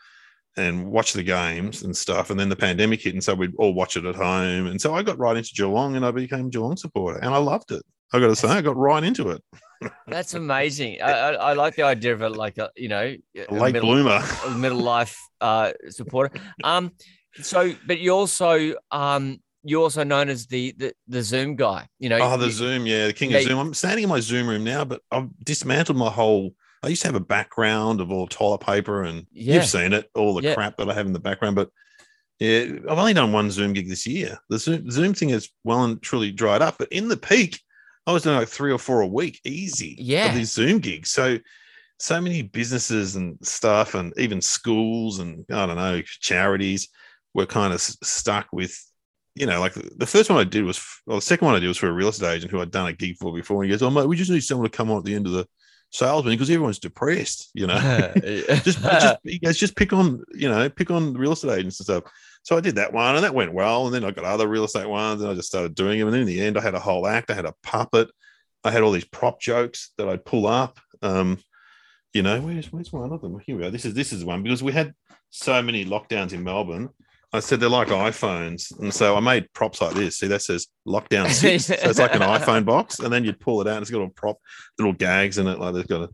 and 0.56 0.90
watch 0.90 1.12
the 1.12 1.22
games 1.22 1.82
and 1.82 1.96
stuff. 1.96 2.30
And 2.30 2.38
then 2.38 2.48
the 2.48 2.56
pandemic 2.56 3.02
hit, 3.02 3.14
and 3.14 3.22
so 3.22 3.34
we'd 3.34 3.54
all 3.58 3.74
watch 3.74 3.96
it 3.96 4.04
at 4.04 4.16
home. 4.16 4.68
And 4.68 4.80
so 4.80 4.94
I 4.94 5.02
got 5.02 5.18
right 5.18 5.36
into 5.36 5.52
Geelong, 5.54 5.96
and 5.96 6.06
I 6.06 6.10
became 6.10 6.50
Geelong 6.50 6.76
supporter, 6.76 7.18
and 7.18 7.34
I 7.34 7.38
loved 7.38 7.72
it. 7.72 7.82
I 8.12 8.20
got 8.20 8.28
to 8.28 8.36
say, 8.36 8.48
I 8.48 8.62
got 8.62 8.76
right 8.76 9.04
into 9.04 9.30
it. 9.30 9.42
That's 10.06 10.34
amazing. 10.34 11.00
I, 11.02 11.10
I, 11.12 11.30
I 11.32 11.52
like 11.54 11.76
the 11.76 11.82
idea 11.82 12.12
of 12.12 12.22
it, 12.22 12.30
like 12.30 12.58
a 12.58 12.70
you 12.76 12.88
know, 12.88 13.14
A 13.48 13.54
late 13.54 13.72
middle, 13.74 13.88
bloomer. 13.90 14.22
middle 14.56 14.80
life 14.80 15.18
uh, 15.40 15.72
supporter. 15.90 16.38
Um, 16.64 16.92
so 17.42 17.72
but 17.86 17.98
you 17.98 18.10
also 18.12 18.74
um 18.90 19.38
you're 19.64 19.82
also 19.82 20.02
known 20.04 20.28
as 20.28 20.46
the 20.46 20.74
the, 20.78 20.92
the 21.06 21.22
Zoom 21.22 21.56
guy. 21.56 21.86
You 21.98 22.08
know, 22.08 22.18
Oh, 22.20 22.36
the 22.36 22.46
you- 22.46 22.52
Zoom, 22.52 22.86
yeah, 22.86 23.06
the 23.06 23.12
king 23.12 23.30
Yeah, 23.30 23.38
of 23.38 23.44
Zoom. 23.44 23.58
I'm 23.58 23.74
standing 23.74 24.02
in 24.04 24.08
my 24.08 24.20
Zoom 24.20 24.48
room 24.48 24.64
now, 24.64 24.84
but 24.84 25.02
I've 25.10 25.28
dismantled 25.44 25.98
my 25.98 26.10
whole. 26.10 26.54
I 26.82 26.88
used 26.88 27.02
to 27.02 27.08
have 27.08 27.16
a 27.16 27.20
background 27.20 28.00
of 28.00 28.10
all 28.12 28.26
toilet 28.28 28.58
paper, 28.60 29.02
and 29.02 29.26
Yeah. 29.32 29.56
you've 29.56 29.64
seen 29.66 29.92
it, 29.92 30.08
all 30.14 30.34
the 30.34 30.42
Yeah. 30.42 30.54
crap 30.54 30.76
that 30.78 30.88
I 30.88 30.94
have 30.94 31.06
in 31.06 31.12
the 31.12 31.18
background. 31.20 31.56
But 31.56 31.70
yeah, 32.38 32.66
I've 32.88 32.98
only 32.98 33.14
done 33.14 33.32
one 33.32 33.50
Zoom 33.50 33.72
gig 33.72 33.88
this 33.88 34.06
year. 34.06 34.38
The 34.48 34.58
Zoom, 34.60 34.90
Zoom 34.90 35.12
thing 35.14 35.30
is 35.30 35.50
well 35.64 35.82
and 35.84 36.00
truly 36.00 36.30
dried 36.30 36.62
up. 36.62 36.76
But 36.78 36.92
in 36.92 37.08
the 37.08 37.16
peak, 37.16 37.60
I 38.08 38.12
was 38.12 38.22
doing 38.22 38.36
like 38.36 38.48
three 38.48 38.72
or 38.72 38.78
four 38.78 39.02
a 39.02 39.06
week, 39.06 39.38
easy. 39.44 39.94
Yeah. 39.98 40.32
these 40.32 40.52
Zoom 40.52 40.78
gigs. 40.78 41.10
So, 41.10 41.38
so 41.98 42.20
many 42.20 42.42
businesses 42.42 43.16
and 43.16 43.36
stuff, 43.42 43.94
and 43.94 44.14
even 44.16 44.40
schools 44.40 45.18
and 45.18 45.44
I 45.50 45.66
don't 45.66 45.76
know 45.76 46.00
charities 46.02 46.88
were 47.34 47.44
kind 47.46 47.74
of 47.74 47.80
stuck 47.80 48.46
with 48.50 48.82
you 49.34 49.46
know, 49.46 49.60
like 49.60 49.74
the 49.74 50.06
first 50.06 50.30
one 50.30 50.40
I 50.40 50.44
did 50.44 50.64
was, 50.64 50.84
well, 51.06 51.18
the 51.18 51.22
second 51.22 51.46
one 51.46 51.54
I 51.54 51.60
did 51.60 51.68
was 51.68 51.76
for 51.76 51.88
a 51.88 51.92
real 51.92 52.08
estate 52.08 52.34
agent 52.34 52.50
who 52.50 52.60
I'd 52.60 52.72
done 52.72 52.88
a 52.88 52.92
gig 52.92 53.16
for 53.18 53.32
before. 53.32 53.62
And 53.62 53.70
he 53.70 53.76
goes, 53.76 53.82
Oh, 53.82 53.90
mate, 53.90 54.08
we 54.08 54.16
just 54.16 54.32
need 54.32 54.40
someone 54.40 54.68
to 54.68 54.76
come 54.76 54.90
on 54.90 54.98
at 54.98 55.04
the 55.04 55.14
end 55.14 55.26
of 55.26 55.32
the 55.32 55.46
salesman 55.90 56.34
because 56.34 56.50
everyone's 56.50 56.80
depressed, 56.80 57.50
you 57.54 57.68
know. 57.68 57.78
just, 58.16 58.80
just, 58.80 59.16
he 59.24 59.38
goes, 59.38 59.56
just 59.56 59.76
pick 59.76 59.92
on, 59.92 60.24
you 60.34 60.48
know, 60.48 60.68
pick 60.68 60.90
on 60.90 61.14
real 61.14 61.32
estate 61.32 61.58
agents 61.58 61.78
and 61.78 61.84
stuff. 61.84 62.12
So 62.48 62.56
I 62.56 62.60
did 62.60 62.76
that 62.76 62.94
one 62.94 63.14
and 63.14 63.24
that 63.24 63.34
went 63.34 63.52
well. 63.52 63.84
And 63.84 63.94
then 63.94 64.06
I 64.06 64.10
got 64.10 64.24
other 64.24 64.48
real 64.48 64.64
estate 64.64 64.88
ones 64.88 65.20
and 65.20 65.30
I 65.30 65.34
just 65.34 65.48
started 65.48 65.74
doing 65.74 65.98
them. 65.98 66.08
And 66.08 66.14
then 66.14 66.22
in 66.22 66.26
the 66.26 66.40
end, 66.40 66.56
I 66.56 66.62
had 66.62 66.74
a 66.74 66.80
whole 66.80 67.06
act. 67.06 67.30
I 67.30 67.34
had 67.34 67.44
a 67.44 67.52
puppet. 67.62 68.08
I 68.64 68.70
had 68.70 68.80
all 68.80 68.90
these 68.90 69.04
prop 69.04 69.38
jokes 69.38 69.90
that 69.98 70.08
I'd 70.08 70.24
pull 70.24 70.46
up. 70.46 70.80
Um, 71.02 71.40
you 72.14 72.22
know, 72.22 72.40
where's 72.40 72.72
where's 72.72 72.90
one 72.90 73.12
of 73.12 73.20
them? 73.20 73.38
Here 73.44 73.54
we 73.54 73.64
go. 73.64 73.70
This 73.70 73.84
is 73.84 73.92
this 73.92 74.14
is 74.14 74.24
one 74.24 74.42
because 74.42 74.62
we 74.62 74.72
had 74.72 74.94
so 75.28 75.60
many 75.60 75.84
lockdowns 75.84 76.32
in 76.32 76.42
Melbourne. 76.42 76.88
I 77.34 77.40
said 77.40 77.60
they're 77.60 77.68
like 77.68 77.88
iPhones, 77.88 78.72
and 78.80 78.94
so 78.94 79.14
I 79.14 79.20
made 79.20 79.52
props 79.52 79.82
like 79.82 79.92
this. 79.92 80.16
See, 80.16 80.28
that 80.28 80.40
says 80.40 80.68
lockdown 80.86 81.28
six. 81.30 81.66
so 81.66 81.74
it's 81.74 81.98
like 81.98 82.14
an 82.14 82.22
iPhone 82.22 82.64
box, 82.64 83.00
and 83.00 83.12
then 83.12 83.26
you'd 83.26 83.40
pull 83.40 83.60
it 83.60 83.66
out. 83.66 83.74
And 83.74 83.82
it's 83.82 83.90
got 83.90 84.00
a 84.00 84.08
prop, 84.08 84.38
little 84.78 84.94
gags 84.94 85.36
in 85.36 85.48
it. 85.48 85.58
Like 85.58 85.74
there's 85.74 85.86
got 85.86 86.00
a, 86.00 86.08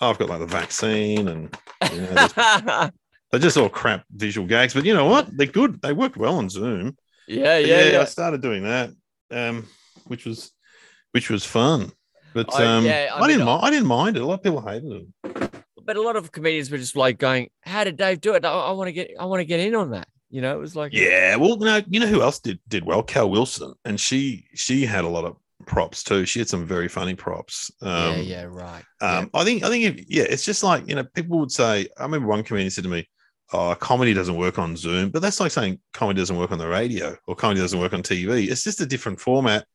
oh, 0.00 0.10
I've 0.10 0.18
got 0.18 0.30
like 0.30 0.40
the 0.40 0.46
vaccine, 0.46 1.28
and 1.28 1.56
you 1.92 2.00
know, 2.00 2.90
they're 3.30 3.40
just 3.40 3.56
all 3.56 3.68
crap 3.68 4.04
visual 4.10 4.46
gags. 4.46 4.74
But 4.74 4.84
you 4.84 4.94
know 4.94 5.06
what? 5.06 5.28
They're 5.36 5.46
good. 5.46 5.80
They 5.82 5.92
work 5.92 6.16
well 6.16 6.36
on 6.38 6.48
Zoom. 6.48 6.96
yeah, 7.26 7.60
But 7.60 7.66
yeah, 7.66 7.84
yeah. 7.92 8.00
I 8.00 8.04
started 8.04 8.40
doing 8.42 8.62
that, 8.64 8.90
um, 9.30 9.66
which 10.06 10.24
was 10.26 10.52
which 11.12 11.30
was 11.30 11.44
fun. 11.44 11.92
But 12.34 12.54
I- 12.54 12.64
um, 12.64 12.84
yeah, 12.84 13.10
I 13.14 13.20
I, 13.22 13.26
didn't 13.26 13.38
mean, 13.40 13.46
mind. 13.46 13.64
I 13.64 13.70
didn't 13.70 13.86
mind 13.88 14.16
it. 14.16 14.22
A 14.22 14.26
lot 14.26 14.34
of 14.34 14.42
people 14.42 14.60
hated 14.60 14.92
it. 15.24 15.50
But 15.84 15.96
a 15.96 16.02
lot 16.02 16.16
of 16.16 16.32
comedians 16.32 16.70
were 16.70 16.78
just 16.78 16.96
like 16.96 17.18
going, 17.18 17.48
"How 17.62 17.84
did 17.84 17.96
Dave 17.96 18.20
do 18.20 18.34
it? 18.34 18.44
I, 18.44 18.50
I 18.50 18.70
want 18.72 18.88
to 18.88 18.92
get, 18.92 19.10
I 19.18 19.24
want 19.26 19.40
to 19.40 19.44
get 19.44 19.60
in 19.60 19.74
on 19.74 19.90
that." 19.90 20.08
You 20.28 20.42
know, 20.42 20.56
it 20.56 20.60
was 20.60 20.74
like, 20.74 20.92
Yeah, 20.92 21.36
well, 21.36 21.56
no, 21.56 21.80
you 21.88 22.00
know 22.00 22.06
who 22.08 22.20
else 22.20 22.40
did 22.40 22.58
did 22.68 22.84
well? 22.84 23.02
Cal 23.04 23.30
Wilson, 23.30 23.72
and 23.84 23.98
she 23.98 24.46
she 24.54 24.84
had 24.84 25.04
a 25.04 25.08
lot 25.08 25.24
of 25.24 25.36
props 25.64 26.02
too. 26.02 26.26
She 26.26 26.40
had 26.40 26.48
some 26.48 26.66
very 26.66 26.88
funny 26.88 27.14
props. 27.14 27.70
Um, 27.80 28.16
yeah, 28.16 28.16
yeah, 28.16 28.42
right. 28.44 28.82
yeah. 29.00 29.18
Um, 29.18 29.30
I 29.32 29.44
think 29.44 29.62
I 29.62 29.68
think 29.68 29.84
if, 29.84 30.04
yeah, 30.10 30.24
it's 30.24 30.44
just 30.44 30.64
like 30.64 30.88
you 30.88 30.96
know, 30.96 31.04
people 31.14 31.38
would 31.38 31.52
say. 31.52 31.86
I 31.96 32.02
remember 32.02 32.26
one 32.26 32.42
comedian 32.42 32.70
said 32.70 32.84
to 32.84 32.90
me, 32.90 33.08
"Oh, 33.52 33.74
comedy 33.74 34.14
doesn't 34.14 34.36
work 34.36 34.58
on 34.58 34.76
Zoom," 34.76 35.10
but 35.10 35.22
that's 35.22 35.40
like 35.40 35.52
saying 35.52 35.80
comedy 35.92 36.20
doesn't 36.20 36.36
work 36.36 36.52
on 36.52 36.58
the 36.58 36.68
radio 36.68 37.16
or 37.26 37.34
comedy 37.34 37.60
doesn't 37.60 37.80
work 37.80 37.92
on 37.92 38.02
TV. 38.02 38.50
It's 38.50 38.64
just 38.64 38.80
a 38.80 38.86
different 38.86 39.20
format, 39.20 39.66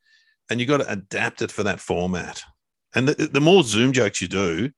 and 0.49 0.59
you 0.59 0.65
got 0.65 0.77
to 0.77 0.91
adapt 0.91 1.41
it 1.41 1.51
for 1.51 1.63
that 1.63 1.79
format. 1.79 2.41
And 2.93 3.07
the, 3.07 3.27
the 3.27 3.41
more 3.41 3.63
Zoom 3.63 3.93
jokes 3.93 4.21
you 4.21 4.27
do, 4.27 4.69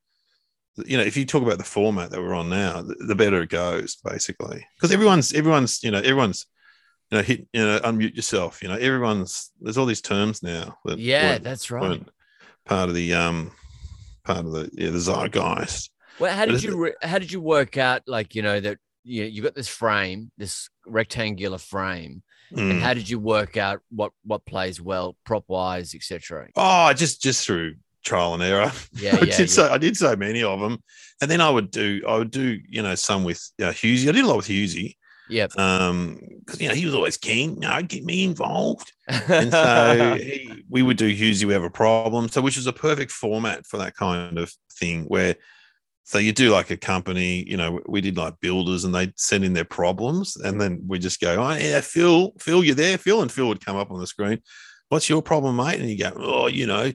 you 0.85 0.97
know, 0.97 1.03
if 1.03 1.15
you 1.15 1.25
talk 1.25 1.43
about 1.43 1.57
the 1.57 1.63
format 1.63 2.09
that 2.11 2.21
we're 2.21 2.33
on 2.33 2.49
now, 2.49 2.81
the, 2.81 2.95
the 3.07 3.15
better 3.15 3.41
it 3.41 3.49
goes, 3.49 3.97
basically. 3.97 4.65
Because 4.75 4.91
everyone's 4.91 5.33
everyone's 5.33 5.83
you 5.83 5.91
know 5.91 5.99
everyone's 5.99 6.45
you 7.11 7.17
know 7.17 7.23
hit 7.23 7.47
you 7.53 7.61
know 7.61 7.79
unmute 7.79 8.15
yourself. 8.15 8.63
You 8.63 8.69
know, 8.69 8.75
everyone's 8.75 9.51
there's 9.61 9.77
all 9.77 9.85
these 9.85 10.01
terms 10.01 10.41
now 10.41 10.77
that 10.85 10.99
yeah, 10.99 11.37
that's 11.37 11.69
right. 11.69 12.03
part 12.65 12.89
of 12.89 12.95
the 12.95 13.13
um 13.13 13.51
part 14.23 14.45
of 14.45 14.51
the 14.51 14.69
yeah 14.73 14.89
the 14.89 14.99
zeitgeist. 14.99 15.89
Well, 16.19 16.35
how 16.35 16.45
did 16.45 16.63
you 16.63 16.77
re- 16.77 16.95
how 17.01 17.19
did 17.19 17.31
you 17.31 17.41
work 17.41 17.77
out 17.77 18.01
like 18.07 18.35
you 18.35 18.41
know 18.41 18.59
that 18.59 18.77
you 19.03 19.23
you 19.23 19.41
got 19.41 19.55
this 19.55 19.67
frame, 19.67 20.31
this 20.37 20.69
rectangular 20.85 21.57
frame, 21.57 22.23
and 22.51 22.73
Mm. 22.73 22.79
how 22.81 22.93
did 22.93 23.09
you 23.09 23.19
work 23.19 23.57
out 23.57 23.81
what 23.89 24.11
what 24.23 24.45
plays 24.45 24.79
well, 24.81 25.15
prop 25.25 25.43
wise, 25.47 25.95
etc. 25.95 26.47
Oh, 26.55 26.93
just 26.93 27.21
just 27.21 27.45
through 27.45 27.75
trial 28.05 28.33
and 28.35 28.43
error. 28.43 28.71
Yeah, 28.93 29.11
I 29.21 29.25
yeah, 29.25 29.25
did 29.25 29.39
yeah. 29.39 29.45
so 29.47 29.71
I 29.73 29.77
did 29.77 29.97
so 29.97 30.15
many 30.15 30.43
of 30.43 30.59
them, 30.59 30.83
and 31.21 31.31
then 31.31 31.41
I 31.41 31.49
would 31.49 31.71
do 31.71 32.01
I 32.07 32.17
would 32.17 32.31
do 32.31 32.59
you 32.69 32.81
know 32.83 32.95
some 32.95 33.23
with 33.23 33.41
uh, 33.61 33.71
Hughesy. 33.71 34.07
I 34.07 34.11
did 34.11 34.23
a 34.23 34.27
lot 34.27 34.37
with 34.37 34.47
Hughesy, 34.47 34.95
Yep. 35.29 35.57
um, 35.57 36.19
because 36.45 36.61
you 36.61 36.67
know 36.69 36.75
he 36.75 36.85
was 36.85 36.93
always 36.93 37.17
keen. 37.17 37.59
No, 37.59 37.81
get 37.81 38.03
me 38.05 38.23
involved, 38.23 38.91
and 39.07 39.51
so 39.51 40.15
he, 40.21 40.63
we 40.69 40.83
would 40.83 40.97
do 40.97 41.09
Hughesy. 41.09 41.45
We 41.45 41.53
have 41.53 41.63
a 41.63 41.69
problem, 41.71 42.29
so 42.29 42.41
which 42.41 42.57
is 42.57 42.67
a 42.67 42.73
perfect 42.73 43.11
format 43.11 43.65
for 43.65 43.77
that 43.77 43.95
kind 43.95 44.37
of 44.37 44.53
thing 44.71 45.05
where. 45.05 45.35
So 46.05 46.17
you 46.17 46.33
do 46.33 46.51
like 46.51 46.69
a 46.69 46.77
company, 46.77 47.47
you 47.47 47.55
know, 47.55 47.79
we 47.87 48.01
did 48.01 48.17
like 48.17 48.39
builders 48.41 48.83
and 48.83 48.93
they'd 48.93 49.17
send 49.17 49.45
in 49.45 49.53
their 49.53 49.63
problems 49.63 50.35
and 50.35 50.59
then 50.59 50.83
we 50.85 50.99
just 50.99 51.21
go, 51.21 51.41
oh 51.41 51.55
yeah, 51.55 51.79
Phil, 51.79 52.33
Phil, 52.39 52.63
you're 52.63 52.75
there, 52.75 52.97
Phil, 52.97 53.21
and 53.21 53.31
Phil 53.31 53.47
would 53.47 53.65
come 53.65 53.77
up 53.77 53.89
on 53.89 53.99
the 53.99 54.07
screen. 54.07 54.39
What's 54.89 55.09
your 55.09 55.21
problem, 55.21 55.55
mate? 55.55 55.79
And 55.79 55.89
you 55.89 55.97
go, 55.97 56.11
oh, 56.15 56.47
you 56.47 56.67
know, 56.67 56.91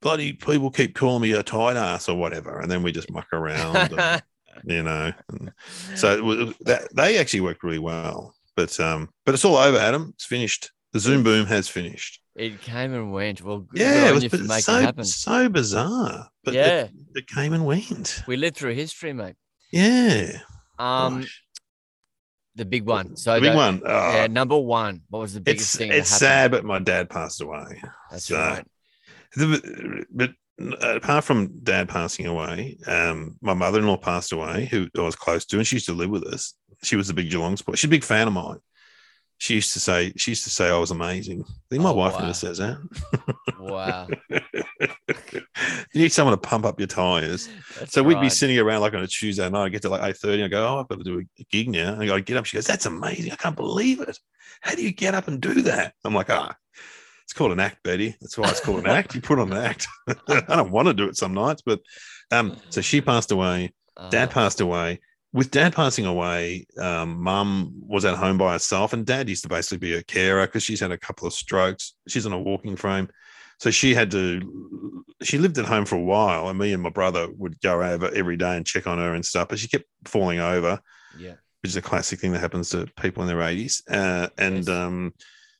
bloody 0.00 0.32
people 0.32 0.70
keep 0.70 0.94
calling 0.94 1.22
me 1.22 1.32
a 1.32 1.42
tight 1.42 1.76
ass 1.76 2.08
or 2.08 2.16
whatever, 2.16 2.60
and 2.60 2.70
then 2.70 2.82
we 2.82 2.92
just 2.92 3.10
muck 3.10 3.26
around, 3.32 3.92
and, 3.92 4.22
you 4.64 4.82
know. 4.82 5.12
And 5.30 5.52
so 5.94 6.22
was, 6.22 6.54
that 6.60 6.94
they 6.94 7.18
actually 7.18 7.40
worked 7.40 7.62
really 7.62 7.78
well, 7.78 8.34
but 8.54 8.78
um, 8.80 9.10
but 9.24 9.34
it's 9.34 9.44
all 9.44 9.56
over, 9.56 9.78
Adam. 9.78 10.12
It's 10.14 10.24
finished. 10.24 10.70
The 10.92 11.00
Zoom 11.00 11.22
boom 11.22 11.46
has 11.46 11.68
finished. 11.68 12.20
It 12.36 12.60
came 12.60 12.92
and 12.94 13.12
went. 13.12 13.42
Well, 13.42 13.60
good 13.60 13.80
Yeah, 13.80 14.08
it 14.10 14.14
was 14.14 14.64
so 14.64 14.78
it 14.78 15.06
so 15.06 15.48
bizarre, 15.48 16.28
but 16.44 16.54
yeah, 16.54 16.88
it, 17.14 17.26
came 17.26 17.52
and 17.52 17.64
went. 17.66 18.22
we 18.26 18.36
lived 18.36 18.56
through 18.56 18.74
history, 18.74 19.12
mate. 19.12 19.36
Yeah, 19.72 20.38
Um, 20.78 21.20
Gosh. 21.22 21.42
the 22.54 22.64
big 22.64 22.84
one. 22.86 23.16
So 23.16 23.34
the 23.34 23.40
big 23.40 23.50
the- 23.52 23.56
one. 23.56 23.82
Oh, 23.84 24.12
Yeah, 24.14 24.26
number 24.28 24.58
one. 24.58 25.02
What 25.08 25.20
was 25.20 25.34
the 25.34 25.40
biggest 25.40 25.74
it's 25.74 25.76
thing? 25.76 25.90
it's 25.90 26.10
happened? 26.10 26.18
sad, 26.20 26.50
but 26.52 26.64
my 26.64 26.78
dad 26.78 27.10
passed 27.10 27.40
away. 27.40 27.82
That's 28.10 28.26
so- 28.26 28.36
right. 28.36 28.64
The- 29.34 30.06
But 30.10 30.30
apart 30.80 31.24
from 31.24 31.58
dad 31.62 31.88
passing 31.88 32.26
away, 32.26 32.78
um, 32.86 33.36
my 33.42 33.54
mother 33.54 33.78
in 33.80 33.86
law 33.86 33.96
passed 33.96 34.32
away, 34.32 34.66
who 34.66 34.88
I 34.96 35.00
was 35.02 35.16
close 35.16 35.44
to, 35.46 35.58
and 35.58 35.66
she 35.66 35.76
used 35.76 35.86
to 35.86 35.92
live 35.92 36.10
with 36.10 36.24
us. 36.24 36.54
She 36.82 36.96
was 36.96 37.10
a 37.10 37.14
big 37.14 37.30
Geelong 37.30 37.56
sport. 37.56 37.78
She's 37.78 37.88
a 37.88 37.90
big 37.90 38.04
fan 38.04 38.26
of 38.28 38.32
mine. 38.34 38.58
She 39.38 39.54
used 39.54 39.72
to 39.74 39.80
say, 39.80 40.12
she 40.16 40.30
used 40.32 40.44
to 40.44 40.50
say 40.50 40.70
I 40.70 40.78
was 40.78 40.90
amazing. 40.90 41.44
I 41.46 41.52
think 41.70 41.82
my 41.82 41.90
Oh, 41.90 41.94
wife 41.94 42.14
wow. 42.14 42.20
never 42.20 42.32
says 42.34 42.58
that. 42.58 42.78
Wow. 43.58 44.08
You 45.94 46.02
need 46.02 46.12
someone 46.12 46.32
to 46.36 46.40
pump 46.40 46.64
up 46.66 46.78
your 46.78 46.86
tires. 46.86 47.48
That's 47.78 47.92
So 47.92 48.02
we'd 48.02 48.20
be 48.20 48.28
sitting 48.28 48.58
around 48.58 48.80
like 48.82 48.92
on 48.94 49.02
a 49.02 49.06
Tuesday 49.06 49.48
night. 49.48 49.64
I 49.64 49.68
get 49.70 49.82
to 49.82 49.88
like 49.88 50.02
eight 50.02 50.16
thirty. 50.16 50.42
I 50.44 50.48
go, 50.48 50.66
oh, 50.66 50.80
I've 50.80 50.88
got 50.88 50.98
to 50.98 51.04
do 51.04 51.20
a 51.38 51.44
gig 51.50 51.68
now. 51.70 51.94
And 51.94 52.10
I 52.10 52.20
get 52.20 52.36
up. 52.36 52.44
She 52.44 52.56
goes, 52.56 52.66
that's 52.66 52.86
amazing. 52.86 53.32
I 53.32 53.36
can't 53.36 53.56
believe 53.56 54.00
it. 54.00 54.18
How 54.60 54.74
do 54.74 54.82
you 54.82 54.92
get 54.92 55.14
up 55.14 55.28
and 55.28 55.40
do 55.40 55.62
that? 55.62 55.94
I'm 56.04 56.14
like, 56.14 56.28
ah, 56.30 56.54
it's 57.24 57.32
called 57.32 57.52
an 57.52 57.60
act, 57.60 57.82
Betty. 57.82 58.14
That's 58.20 58.36
why 58.36 58.50
it's 58.50 58.60
called 58.60 58.80
an 58.80 58.86
act. 58.90 59.14
You 59.14 59.20
put 59.22 59.38
on 59.38 59.52
an 59.52 59.58
act. 59.58 59.86
I 60.28 60.42
don't 60.48 60.70
want 60.70 60.88
to 60.88 60.94
do 60.94 61.04
it 61.08 61.16
some 61.16 61.34
nights, 61.34 61.62
but 61.64 61.80
um, 62.30 62.56
so 62.70 62.80
she 62.80 63.00
passed 63.00 63.30
away. 63.32 63.72
Dad 64.10 64.28
Uh, 64.28 64.32
passed 64.32 64.60
away. 64.60 65.00
With 65.36 65.50
dad 65.50 65.74
passing 65.74 66.06
away, 66.06 66.66
um, 66.80 67.22
mum 67.22 67.70
was 67.86 68.06
at 68.06 68.16
home 68.16 68.38
by 68.38 68.54
herself, 68.54 68.94
and 68.94 69.04
dad 69.04 69.28
used 69.28 69.42
to 69.42 69.50
basically 69.50 69.76
be 69.76 69.92
a 69.92 70.02
carer 70.02 70.46
because 70.46 70.62
she's 70.62 70.80
had 70.80 70.92
a 70.92 70.96
couple 70.96 71.26
of 71.26 71.34
strokes. 71.34 71.92
She's 72.08 72.24
on 72.24 72.32
a 72.32 72.40
walking 72.40 72.74
frame. 72.74 73.10
So 73.58 73.70
she 73.70 73.94
had 73.94 74.10
to, 74.12 75.04
she 75.22 75.36
lived 75.36 75.58
at 75.58 75.66
home 75.66 75.84
for 75.84 75.96
a 75.96 76.02
while, 76.02 76.48
and 76.48 76.58
me 76.58 76.72
and 76.72 76.82
my 76.82 76.88
brother 76.88 77.28
would 77.36 77.60
go 77.60 77.82
over 77.82 78.10
every 78.14 78.38
day 78.38 78.56
and 78.56 78.64
check 78.64 78.86
on 78.86 78.96
her 78.96 79.12
and 79.12 79.26
stuff. 79.26 79.48
But 79.48 79.58
she 79.58 79.68
kept 79.68 79.84
falling 80.06 80.40
over, 80.40 80.80
yeah. 81.18 81.34
which 81.60 81.68
is 81.68 81.76
a 81.76 81.82
classic 81.82 82.18
thing 82.18 82.32
that 82.32 82.40
happens 82.40 82.70
to 82.70 82.88
people 82.98 83.22
in 83.22 83.28
their 83.28 83.36
80s. 83.36 83.82
Uh, 83.90 84.30
and 84.38 84.56
Yes. 84.56 84.68
um, 84.70 85.12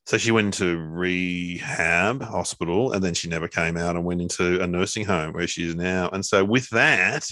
so 0.07 0.17
she 0.17 0.31
went 0.31 0.47
into 0.47 0.79
rehab 0.79 2.23
hospital, 2.23 2.93
and 2.93 3.05
then 3.05 3.12
she 3.12 3.29
never 3.29 3.47
came 3.47 3.77
out 3.77 3.95
and 3.95 4.07
went 4.07 4.23
into 4.23 4.62
a 4.62 4.67
nursing 4.67 5.05
home 5.05 5.35
where 5.35 5.47
she 5.47 5.69
is 5.69 5.75
now. 5.75 6.09
And 6.09 6.25
so 6.25 6.47
with 6.47 6.71
that, 6.71 7.29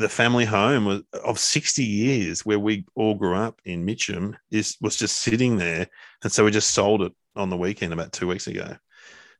the 0.00 0.08
family 0.08 0.46
home 0.46 1.04
of 1.12 1.38
60 1.38 1.84
years 1.84 2.44
where 2.44 2.58
we 2.58 2.86
all 2.94 3.14
grew 3.14 3.36
up 3.36 3.60
in 3.66 3.84
Mitcham 3.84 4.34
is 4.50 4.78
was 4.80 4.96
just 4.96 5.18
sitting 5.18 5.58
there. 5.58 5.86
And 6.22 6.32
so 6.32 6.44
we 6.44 6.50
just 6.50 6.70
sold 6.70 7.02
it 7.02 7.12
on 7.36 7.50
the 7.50 7.56
weekend 7.56 7.92
about 7.92 8.12
two 8.12 8.26
weeks 8.26 8.46
ago. 8.46 8.76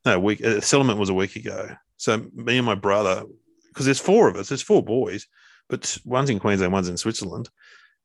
No, 0.04 0.20
week 0.20 0.44
uh, 0.44 0.60
settlement 0.60 0.98
was 0.98 1.08
a 1.08 1.14
week 1.14 1.36
ago. 1.36 1.70
So 1.96 2.26
me 2.34 2.58
and 2.58 2.66
my 2.66 2.74
brother, 2.74 3.24
because 3.68 3.86
there's 3.86 4.00
four 4.00 4.28
of 4.28 4.36
us, 4.36 4.50
there's 4.50 4.62
four 4.62 4.84
boys, 4.84 5.26
but 5.70 5.96
one's 6.04 6.28
in 6.28 6.38
Queensland, 6.38 6.72
one's 6.72 6.90
in 6.90 6.98
Switzerland. 6.98 7.48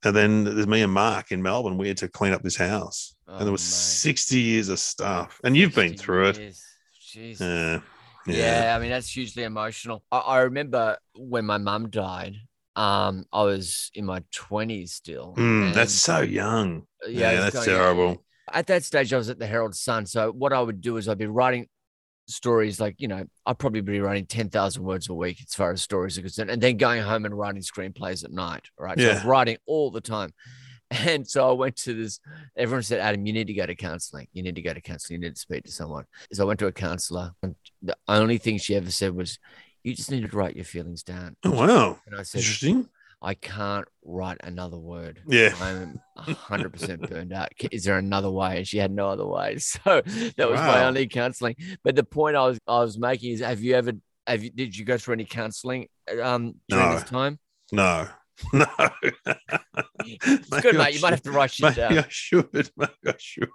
And 0.03 0.15
then 0.15 0.43
there's 0.45 0.67
me 0.67 0.81
and 0.81 0.93
Mark 0.93 1.31
in 1.31 1.41
Melbourne. 1.41 1.77
We 1.77 1.89
had 1.89 1.97
to 1.97 2.07
clean 2.07 2.33
up 2.33 2.41
this 2.41 2.57
house. 2.57 3.15
Oh, 3.27 3.37
and 3.37 3.45
there 3.45 3.51
was 3.51 3.61
mate. 3.61 4.11
60 4.11 4.39
years 4.39 4.69
of 4.69 4.79
stuff. 4.79 5.41
And 5.43 5.57
you've 5.57 5.75
been 5.75 5.89
60 5.89 6.05
through 6.05 6.27
it. 6.27 6.55
Jesus. 7.01 7.41
Yeah. 7.41 7.79
Yeah. 8.27 8.63
Yeah. 8.63 8.75
I 8.75 8.79
mean 8.79 8.89
that's 8.89 9.09
hugely 9.09 9.43
emotional. 9.43 10.03
I, 10.11 10.17
I 10.19 10.39
remember 10.41 10.97
when 11.15 11.45
my 11.45 11.57
mum 11.57 11.89
died. 11.89 12.35
Um, 12.75 13.25
I 13.31 13.43
was 13.43 13.89
in 13.93 14.05
my 14.05 14.21
twenties 14.33 14.91
still. 14.93 15.33
Mm, 15.37 15.73
that's 15.73 15.93
so 15.93 16.19
young. 16.21 16.83
I 17.05 17.09
yeah, 17.09 17.49
that's 17.49 17.63
terrible. 17.65 18.23
At 18.51 18.67
that 18.67 18.83
stage, 18.83 19.13
I 19.13 19.17
was 19.17 19.29
at 19.29 19.39
the 19.39 19.47
Herald 19.47 19.75
Sun. 19.75 20.05
So 20.07 20.31
what 20.31 20.51
I 20.53 20.61
would 20.61 20.81
do 20.81 20.97
is 20.97 21.07
I'd 21.07 21.17
be 21.17 21.25
writing 21.25 21.67
stories 22.27 22.79
like 22.79 22.95
you 22.97 23.07
know 23.07 23.23
I'd 23.45 23.57
probably 23.59 23.81
be 23.81 23.99
writing 24.01 24.25
ten 24.25 24.49
thousand 24.49 24.83
words 24.83 25.07
a 25.09 25.13
week 25.13 25.37
as 25.47 25.53
far 25.53 25.71
as 25.71 25.81
stories 25.81 26.17
are 26.17 26.21
concerned, 26.21 26.49
and 26.49 26.61
then 26.61 26.75
going 26.77 27.01
home 27.01 27.23
and 27.25 27.37
writing 27.37 27.61
screenplays 27.61 28.23
at 28.25 28.31
night. 28.31 28.63
Right, 28.77 28.99
so 28.99 29.05
I 29.05 29.13
was 29.13 29.23
Yeah. 29.23 29.29
writing 29.29 29.57
all 29.65 29.89
the 29.91 30.01
time. 30.01 30.33
And 31.07 31.27
so 31.27 31.49
I 31.49 31.53
went 31.53 31.75
to 31.77 31.93
this. 31.93 32.19
Everyone 32.55 32.83
said, 32.83 32.99
"Adam, 32.99 33.25
you 33.25 33.33
need 33.33 33.47
to 33.47 33.53
go 33.53 33.65
to 33.65 33.75
counselling. 33.75 34.27
You 34.33 34.43
need 34.43 34.55
to 34.55 34.61
go 34.61 34.73
to 34.73 34.81
counselling. 34.81 35.21
You 35.21 35.27
need 35.27 35.35
to 35.35 35.41
speak 35.41 35.63
to 35.65 35.71
someone." 35.71 36.05
So 36.31 36.43
I 36.43 36.47
went 36.47 36.59
to 36.59 36.67
a 36.67 36.71
counsellor, 36.71 37.31
and 37.41 37.55
the 37.81 37.97
only 38.07 38.37
thing 38.37 38.57
she 38.59 38.75
ever 38.75 38.91
said 38.91 39.15
was, 39.15 39.39
"You 39.83 39.95
just 39.95 40.11
need 40.11 40.29
to 40.29 40.37
write 40.37 40.55
your 40.55 40.65
feelings 40.65 41.01
down." 41.03 41.37
Oh, 41.43 41.51
wow. 41.51 41.99
And 42.05 42.15
I 42.19 42.23
said, 42.23 42.39
Interesting. 42.39 42.87
I 43.21 43.33
can't 43.33 43.87
write 44.03 44.37
another 44.43 44.77
word. 44.77 45.23
Yeah. 45.27 45.55
I'm 45.59 45.99
100% 46.17 47.09
burned 47.09 47.33
out. 47.33 47.49
Is 47.71 47.83
there 47.85 47.97
another 47.97 48.29
way? 48.29 48.57
And 48.57 48.67
she 48.67 48.77
had 48.77 48.91
no 48.91 49.07
other 49.09 49.25
way. 49.25 49.57
So 49.59 50.01
that 50.37 50.49
was 50.49 50.59
my 50.59 50.81
Wow. 50.81 50.87
only 50.89 51.07
counseling. 51.07 51.55
But 51.83 51.95
the 51.95 52.03
point 52.03 52.35
I 52.35 52.45
was 52.45 52.59
I 52.67 52.79
was 52.81 52.97
making 52.99 53.31
is 53.31 53.39
have 53.39 53.61
you 53.61 53.73
ever 53.75 53.93
have 54.27 54.43
you 54.43 54.51
did 54.51 54.77
you 54.77 54.85
go 54.85 54.97
through 54.97 55.13
any 55.15 55.25
counseling 55.25 55.87
um 56.21 56.55
during 56.69 56.89
No. 56.89 56.93
this 56.95 57.03
time? 57.09 57.39
No. 57.71 58.07
No. 58.53 58.65
It's 60.05 60.61
good, 60.61 60.75
mate. 60.75 60.93
You 60.93 61.01
might 61.01 61.11
have 61.13 61.23
to 61.23 61.31
write 61.31 61.51
shit 61.51 61.63
Maybe 61.63 61.75
down. 61.75 61.97
I 61.99 62.05
should. 62.09 62.49
Maybe 62.53 62.91
I 63.07 63.13
should. 63.17 63.49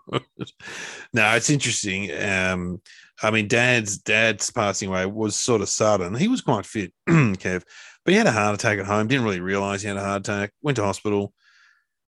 No, 1.12 1.34
it's 1.36 1.50
interesting. 1.50 2.10
Um, 2.12 2.80
I 3.22 3.30
mean, 3.30 3.46
Dad's 3.46 3.98
Dad's 3.98 4.50
passing 4.50 4.88
away 4.88 5.06
was 5.06 5.36
sort 5.36 5.60
of 5.60 5.68
sudden. 5.68 6.14
He 6.14 6.28
was 6.28 6.40
quite 6.40 6.66
fit, 6.66 6.92
Kev, 7.08 7.62
but 8.04 8.12
he 8.12 8.14
had 8.14 8.26
a 8.26 8.32
heart 8.32 8.54
attack 8.54 8.78
at 8.78 8.86
home. 8.86 9.06
Didn't 9.06 9.24
really 9.24 9.40
realize 9.40 9.82
he 9.82 9.88
had 9.88 9.96
a 9.96 10.04
heart 10.04 10.20
attack. 10.20 10.52
Went 10.62 10.76
to 10.76 10.84
hospital. 10.84 11.32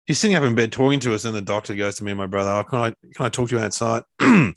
He's 0.07 0.19
sitting 0.19 0.37
up 0.37 0.43
in 0.43 0.55
bed 0.55 0.73
talking 0.73 1.01
to 1.01 1.15
us, 1.15 1.25
and 1.25 1.35
the 1.35 1.43
doctor 1.43 1.75
goes 1.75 1.97
to 1.97 2.05
me 2.05 2.13
and 2.13 2.19
my 2.19 2.27
brother, 2.27 2.51
oh, 2.51 2.65
"Can 2.65 2.79
I 2.79 2.95
can 3.15 3.27
I 3.27 3.29
talk 3.29 3.49
to 3.49 3.57
you 3.57 3.63
outside?" 3.63 4.03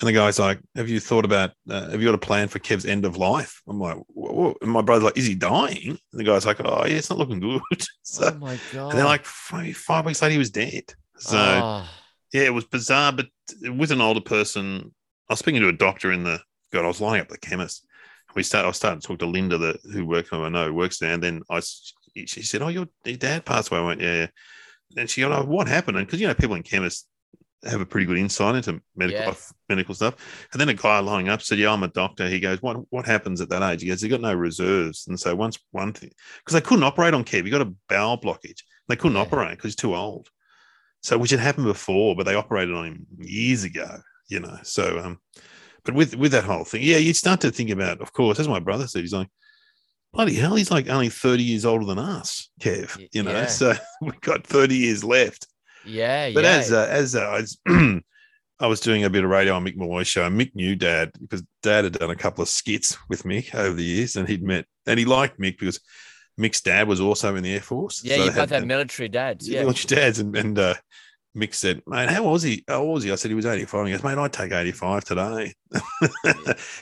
and 0.00 0.08
the 0.08 0.12
guy's 0.12 0.38
like, 0.38 0.60
"Have 0.76 0.88
you 0.88 0.98
thought 0.98 1.24
about? 1.24 1.50
Uh, 1.68 1.90
have 1.90 2.00
you 2.00 2.08
got 2.08 2.14
a 2.14 2.18
plan 2.18 2.48
for 2.48 2.58
Kev's 2.58 2.86
end 2.86 3.04
of 3.04 3.16
life?" 3.16 3.60
I'm 3.68 3.78
like, 3.78 3.98
"What?" 4.08 4.56
And 4.62 4.70
my 4.70 4.82
brother's 4.82 5.04
like, 5.04 5.18
"Is 5.18 5.26
he 5.26 5.34
dying?" 5.34 5.88
And 5.90 6.20
the 6.20 6.24
guy's 6.24 6.46
like, 6.46 6.60
"Oh, 6.64 6.84
yeah, 6.86 6.96
it's 6.96 7.10
not 7.10 7.18
looking 7.18 7.40
good." 7.40 7.60
so, 8.02 8.32
oh 8.34 8.38
my 8.38 8.58
god. 8.72 8.90
and 8.90 8.98
then 8.98 9.04
like 9.06 9.24
five, 9.24 9.76
five 9.76 10.06
weeks 10.06 10.22
later, 10.22 10.32
he 10.32 10.38
was 10.38 10.50
dead. 10.50 10.84
So 11.18 11.36
Oh, 11.38 11.88
yeah, 12.32 12.42
it 12.44 12.54
was 12.54 12.64
bizarre. 12.64 13.12
But 13.12 13.26
with 13.62 13.90
an 13.90 14.00
older 14.00 14.22
person, 14.22 14.94
I 15.28 15.34
was 15.34 15.38
speaking 15.38 15.60
to 15.60 15.68
a 15.68 15.72
doctor 15.72 16.12
in 16.12 16.24
the 16.24 16.40
God. 16.72 16.84
I 16.84 16.88
was 16.88 17.00
lining 17.00 17.20
up 17.20 17.26
at 17.26 17.40
the 17.40 17.46
chemist. 17.46 17.86
We 18.34 18.42
start. 18.42 18.64
I 18.64 18.68
was 18.68 18.76
starting 18.76 19.00
to 19.00 19.06
talk 19.06 19.18
to 19.18 19.26
Linda, 19.26 19.58
the 19.58 19.78
who 19.92 20.06
works 20.06 20.30
I 20.32 20.48
know 20.48 20.72
works 20.72 20.98
there. 20.98 21.12
And 21.12 21.22
then 21.22 21.42
I, 21.50 21.60
she 21.60 22.42
said, 22.42 22.62
"Oh, 22.62 22.68
your, 22.68 22.86
your 23.04 23.16
dad 23.16 23.44
passed 23.44 23.70
away." 23.70 23.80
I 23.80 23.84
went, 23.84 24.00
"Yeah." 24.00 24.14
yeah." 24.14 24.26
And 24.96 25.10
she 25.10 25.20
goes, 25.20 25.34
"Oh, 25.36 25.44
what 25.44 25.68
happened?" 25.68 25.98
And 25.98 26.06
because 26.06 26.20
you 26.20 26.26
know, 26.28 26.34
people 26.34 26.56
in 26.56 26.62
chemists 26.62 27.06
have 27.64 27.80
a 27.80 27.86
pretty 27.86 28.06
good 28.06 28.16
insight 28.18 28.54
into 28.56 28.80
medical 28.96 29.20
Yeah. 29.22 29.34
medical 29.68 29.94
stuff. 29.94 30.14
And 30.52 30.60
then 30.60 30.68
a 30.70 30.74
guy 30.74 30.98
lining 31.00 31.28
up 31.28 31.42
said, 31.42 31.58
"Yeah, 31.58 31.72
I'm 31.72 31.82
a 31.82 31.88
doctor." 31.88 32.28
He 32.28 32.40
goes, 32.40 32.62
"What 32.62 32.78
what 32.90 33.06
happens 33.06 33.40
at 33.40 33.48
that 33.50 33.62
age?" 33.62 33.82
He 33.82 33.88
goes, 33.88 34.00
"They 34.00 34.08
got 34.08 34.20
no 34.20 34.34
reserves." 34.34 35.06
And 35.08 35.18
so 35.20 35.34
once 35.36 35.58
one 35.72 35.92
thing, 35.92 36.10
because 36.38 36.54
they 36.54 36.66
couldn't 36.66 36.84
operate 36.84 37.12
on 37.14 37.24
Kev, 37.24 37.44
he 37.44 37.50
got 37.50 37.60
a 37.60 37.74
bowel 37.88 38.18
blockage. 38.18 38.62
They 38.88 38.96
couldn't 38.96 39.16
Yeah. 39.16 39.22
operate 39.22 39.50
because 39.58 39.68
he's 39.70 39.76
too 39.76 39.94
old. 39.94 40.28
So 41.02 41.18
which 41.18 41.30
had 41.30 41.40
happened 41.40 41.66
before, 41.66 42.16
but 42.16 42.24
they 42.26 42.34
operated 42.34 42.74
on 42.74 42.86
him 42.86 43.06
years 43.18 43.64
ago. 43.64 44.00
You 44.28 44.40
know, 44.40 44.58
so 44.62 44.98
um, 45.00 45.18
but 45.84 45.94
with 45.94 46.14
with 46.16 46.32
that 46.32 46.44
whole 46.44 46.64
thing, 46.64 46.82
yeah, 46.82 46.98
you 46.98 47.12
start 47.12 47.40
to 47.42 47.50
think 47.50 47.70
about. 47.70 48.00
Of 48.00 48.12
course, 48.12 48.38
as 48.38 48.48
my 48.48 48.58
brother 48.60 48.86
said, 48.86 49.02
he's 49.02 49.12
like. 49.12 49.28
Bloody 50.12 50.34
hell, 50.34 50.56
he's 50.56 50.72
like 50.72 50.88
only 50.88 51.08
30 51.08 51.44
years 51.44 51.64
older 51.64 51.84
than 51.86 52.00
us, 52.00 52.50
Kev. 52.60 52.98
You 53.12 53.22
know, 53.22 53.30
yeah. 53.30 53.46
so 53.46 53.74
we've 54.02 54.20
got 54.20 54.44
30 54.44 54.74
years 54.74 55.04
left. 55.04 55.46
Yeah, 55.84 56.30
But 56.32 56.44
yeah. 56.44 56.50
as 56.58 56.72
uh, 56.72 56.86
as 56.90 57.14
uh, 57.16 57.20
I, 57.20 57.40
was, 57.40 57.58
I 58.60 58.66
was 58.66 58.80
doing 58.80 59.04
a 59.04 59.10
bit 59.10 59.24
of 59.24 59.30
radio 59.30 59.54
on 59.54 59.64
Mick 59.64 59.76
Molloy's 59.76 60.08
show, 60.08 60.28
Mick 60.28 60.54
knew 60.54 60.76
Dad 60.76 61.10
because 61.20 61.42
Dad 61.62 61.84
had 61.84 61.94
done 61.94 62.10
a 62.10 62.16
couple 62.16 62.42
of 62.42 62.48
skits 62.48 62.96
with 63.08 63.22
Mick 63.24 63.54
over 63.54 63.74
the 63.74 63.84
years, 63.84 64.16
and 64.16 64.28
he'd 64.28 64.42
met 64.42 64.66
and 64.86 64.98
he 64.98 65.04
liked 65.04 65.38
Mick 65.40 65.58
because 65.58 65.80
Mick's 66.38 66.60
dad 66.60 66.88
was 66.88 67.00
also 67.00 67.36
in 67.36 67.42
the 67.42 67.52
Air 67.54 67.60
Force. 67.60 68.02
yeah, 68.04 68.16
So 68.16 68.24
you 68.24 68.30
both 68.30 68.36
had- 68.36 68.50
have 68.50 68.66
military 68.66 69.08
dads. 69.08 69.48
yeah, 69.48 69.62
your 69.62 69.72
dads, 69.74 70.18
and, 70.20 70.34
and 70.36 70.58
uh, 70.58 70.74
Mick 71.36 71.54
said, 71.54 71.82
"Mate, 71.86 72.08
how 72.08 72.24
was 72.24 72.42
he? 72.42 72.64
How 72.66 72.80
old 72.82 72.94
was 72.94 73.04
he?" 73.04 73.12
I 73.12 73.14
said 73.16 73.30
he 73.30 73.34
was 73.34 73.46
eighty-five. 73.46 73.86
He 73.86 73.92
goes, 73.92 74.02
"Mate, 74.02 74.18
I'd 74.18 74.32
take 74.32 74.52
eighty-five 74.52 75.04
today." 75.04 75.54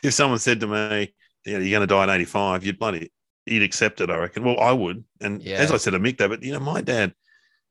if 0.03 0.13
someone 0.13 0.39
said 0.39 0.61
to 0.61 0.67
me, 0.67 1.15
"You 1.45 1.55
know, 1.55 1.59
you're 1.59 1.79
going 1.79 1.87
to 1.89 1.93
die 1.95 2.03
at 2.05 2.09
eighty-five," 2.11 2.65
you'd 2.65 2.79
bloody, 2.79 3.13
you'd 3.47 3.63
accept 3.63 4.01
it. 4.01 4.11
I 4.11 4.17
reckon. 4.17 4.45
Well, 4.45 4.59
I 4.61 4.73
would. 4.73 5.05
And 5.21 5.43
Yeah. 5.43 5.57
as 5.57 5.71
I 5.73 5.77
said 5.77 5.91
to 5.93 6.01
Mick, 6.01 6.19
though, 6.19 6.29
but 6.29 6.43
you 6.43 6.53
know, 6.53 6.61
my 6.61 6.81
dad, 6.81 7.13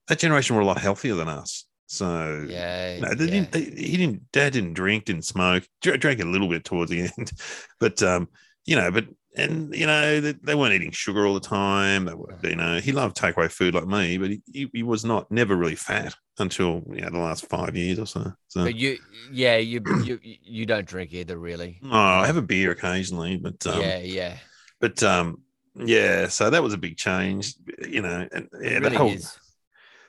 that 0.07 0.19
generation 0.19 0.55
were 0.55 0.61
a 0.61 0.65
lot 0.65 0.79
healthier 0.79 1.15
than 1.15 1.27
us. 1.27 1.65
So 1.87 2.45
Yeah. 2.49 2.99
no, 2.99 3.13
they 3.13 3.25
yeah. 3.25 3.31
didn't. 3.31 3.51
They, 3.51 3.61
he 3.61 3.97
didn't. 3.97 4.31
Dad 4.31 4.53
didn't 4.53 4.73
drink, 4.73 5.05
didn't 5.05 5.25
smoke. 5.25 5.63
Dr- 5.81 5.99
Drank 5.99 6.19
a 6.21 6.25
little 6.25 6.49
bit 6.49 6.63
towards 6.65 6.91
the 6.91 7.01
end, 7.17 7.31
but 7.79 8.01
um, 8.03 8.27
you 8.65 8.75
know, 8.75 8.91
but 8.91 9.05
and 9.37 9.73
you 9.73 9.85
know, 9.85 10.19
they, 10.19 10.33
they 10.33 10.55
weren't 10.55 10.73
eating 10.73 10.91
sugar 10.91 11.25
all 11.25 11.35
the 11.35 11.39
time. 11.39 12.05
They 12.05 12.13
were, 12.13 12.35
you 12.43 12.55
know, 12.55 12.79
he 12.79 12.91
loved 12.91 13.15
takeaway 13.15 13.49
food 13.51 13.75
like 13.75 13.85
me, 13.85 14.17
but 14.17 14.31
he, 14.31 14.41
he, 14.51 14.69
he 14.73 14.83
was 14.83 15.05
not 15.05 15.31
never 15.31 15.55
really 15.55 15.75
fat 15.75 16.15
until 16.39 16.83
you 16.91 17.01
know 17.01 17.09
the 17.09 17.19
last 17.19 17.47
five 17.47 17.75
years 17.75 17.99
or 17.99 18.05
so. 18.07 18.31
So 18.47 18.63
But 18.63 18.75
you, 18.75 18.97
yeah, 19.31 19.57
you, 19.57 19.81
you, 20.03 20.19
you 20.21 20.65
don't 20.65 20.87
drink 20.87 21.13
either, 21.13 21.37
really. 21.37 21.79
no, 21.83 21.95
I 21.95 22.25
have 22.25 22.37
a 22.37 22.41
beer 22.41 22.71
occasionally, 22.71 23.37
but 23.37 23.65
um, 23.67 23.81
yeah, 23.81 23.99
yeah. 23.99 24.37
but 24.81 25.01
um, 25.03 25.41
yeah. 25.75 26.27
So 26.27 26.49
that 26.49 26.63
was 26.63 26.73
a 26.73 26.77
big 26.77 26.97
change, 26.97 27.53
you 27.87 28.01
know, 28.01 28.27
and 28.31 28.49
yeah, 28.61 28.79
really 28.79 28.97
whole 28.97 29.11
is. 29.11 29.37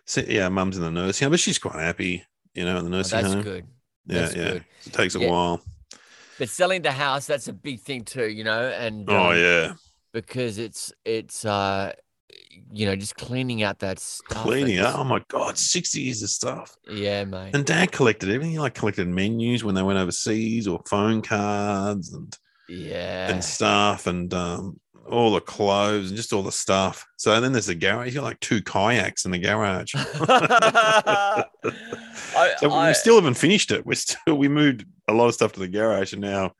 So, 0.08 0.22
yeah, 0.26 0.48
mum's 0.48 0.76
in 0.76 0.82
the 0.82 0.90
nursing 0.90 1.26
home, 1.26 1.32
but 1.32 1.40
she's 1.40 1.58
quite 1.58 1.78
happy, 1.78 2.24
you 2.54 2.64
know, 2.64 2.78
in 2.78 2.84
the 2.84 2.90
Oh, 2.90 2.98
nursing 2.98 3.20
that's 3.20 3.34
home. 3.34 3.42
good. 3.42 3.66
Yeah, 4.06 4.20
That's 4.20 4.34
yeah. 4.34 4.48
good. 4.52 4.64
It 4.86 4.92
takes 4.94 5.14
a 5.14 5.20
Yeah. 5.20 5.30
while. 5.30 5.62
But 6.38 6.48
selling 6.48 6.82
the 6.82 6.92
house, 6.92 7.26
that's 7.26 7.48
a 7.48 7.52
big 7.52 7.80
thing 7.80 8.04
too, 8.04 8.26
you 8.28 8.42
know, 8.42 8.68
and 8.68 9.08
Oh 9.10 9.30
um, 9.32 9.36
yeah. 9.36 9.74
because 10.12 10.56
it's 10.58 10.92
it's 11.04 11.44
uh 11.44 11.92
you 12.72 12.86
know 12.86 12.96
just 12.96 13.16
cleaning 13.16 13.62
out 13.62 13.80
that 13.80 13.98
stuff. 13.98 14.44
cleaning 14.44 14.78
up. 14.78 14.98
Oh 14.98 15.04
my 15.04 15.22
god, 15.28 15.58
sixty 15.58 16.02
years 16.02 16.22
of 16.22 16.30
stuff. 16.30 16.74
Yeah, 16.88 17.24
mate. 17.24 17.54
And 17.54 17.66
Dad 17.66 17.92
collected 17.92 18.30
everything. 18.30 18.52
He 18.52 18.58
like 18.58 18.74
collected 18.74 19.08
menus 19.08 19.62
when 19.64 19.74
they 19.74 19.82
went 19.82 19.98
overseas, 19.98 20.66
or 20.66 20.80
phone 20.86 21.22
cards 21.22 22.12
and 22.14 22.36
yeah. 22.68 23.30
and 23.30 23.42
stuff, 23.44 24.06
and 24.06 24.32
um, 24.32 24.80
all 25.10 25.32
the 25.32 25.40
clothes 25.40 26.08
and 26.08 26.16
just 26.16 26.32
all 26.32 26.42
the 26.42 26.52
stuff. 26.52 27.06
So 27.16 27.40
then 27.40 27.52
there's 27.52 27.68
a 27.68 27.74
garage. 27.74 28.06
He's 28.06 28.14
got 28.14 28.24
like 28.24 28.40
two 28.40 28.62
kayaks 28.62 29.24
in 29.24 29.30
the 29.30 29.38
garage. 29.38 29.94
I, 31.14 31.44
So 32.58 32.70
I- 32.70 32.88
we 32.88 32.94
still 32.94 33.16
haven't 33.16 33.34
finished 33.34 33.70
it. 33.70 33.84
We're 33.86 33.94
still 33.94 34.36
we 34.36 34.48
moved 34.48 34.84
a 35.08 35.12
lot 35.12 35.28
of 35.28 35.34
stuff 35.34 35.52
to 35.52 35.60
the 35.60 35.68
garage, 35.68 36.12
and 36.12 36.22
now 36.22 36.52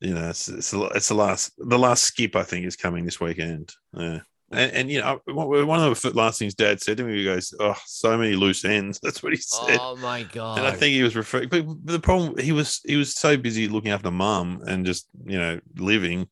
you 0.00 0.14
know, 0.14 0.30
it's 0.30 0.48
it's, 0.48 0.70
the- 0.70 0.90
it's 0.94 1.08
the 1.08 1.14
last 1.14 1.52
the 1.58 1.78
last 1.78 2.04
skip 2.04 2.36
I 2.36 2.42
think 2.42 2.66
is 2.66 2.76
coming 2.76 3.04
this 3.04 3.20
weekend. 3.20 3.72
Yeah. 3.96 4.20
And, 4.50 4.72
and 4.72 4.90
you 4.90 5.00
know, 5.00 5.18
one 5.26 5.66
one 5.66 5.80
of 5.80 6.00
the 6.02 6.10
last 6.10 6.38
things 6.38 6.54
Dad 6.54 6.82
said 6.82 6.98
to 6.98 7.04
me, 7.04 7.16
he 7.18 7.24
goes, 7.24 7.54
"Oh, 7.58 7.76
so 7.86 8.18
many 8.18 8.34
loose 8.34 8.64
ends." 8.66 9.00
That's 9.02 9.22
what 9.22 9.32
he 9.32 9.38
said. 9.38 9.78
Oh 9.80 9.96
my 9.96 10.24
god! 10.24 10.58
And 10.58 10.66
I 10.66 10.72
think 10.72 10.92
he 10.92 11.02
was 11.02 11.16
referring, 11.16 11.48
but 11.48 11.64
the 11.84 11.98
problem 12.00 12.36
he 12.36 12.52
was 12.52 12.80
he 12.84 12.96
was 12.96 13.14
so 13.14 13.36
busy 13.38 13.66
looking 13.66 13.92
after 13.92 14.10
mum 14.10 14.62
and 14.66 14.84
just 14.84 15.08
you 15.24 15.38
know 15.38 15.58
living 15.76 16.28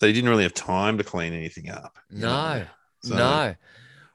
that 0.00 0.06
he 0.06 0.12
didn't 0.12 0.30
really 0.30 0.42
have 0.44 0.54
time 0.54 0.98
to 0.98 1.04
clean 1.04 1.32
anything 1.32 1.70
up. 1.70 1.98
you 2.10 2.20
no, 2.20 2.28
know? 2.28 2.64
So, 3.02 3.16
no. 3.16 3.54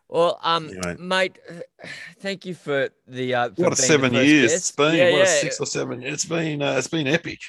Well, 0.09 0.39
um, 0.43 0.69
Anyway. 0.69 0.95
mate, 0.99 1.39
thank 2.19 2.45
you 2.45 2.53
for 2.53 2.89
the 3.07 3.33
uh, 3.35 3.49
for 3.49 3.49
What 3.49 3.57
a 3.57 3.59
being 3.61 3.69
the 3.71 3.75
seven 3.75 4.11
first 4.13 4.27
years 4.27 4.51
guest. 4.51 4.55
it's 4.55 4.71
been. 4.71 4.95
Yeah, 4.95 5.11
what 5.11 5.17
yeah. 5.17 5.23
a 5.23 5.27
six 5.27 5.59
or 5.59 5.65
seven. 5.65 6.03
It's 6.03 6.25
been 6.25 6.61
uh, 6.61 6.75
it's 6.77 6.87
been 6.87 7.07
epic. 7.07 7.39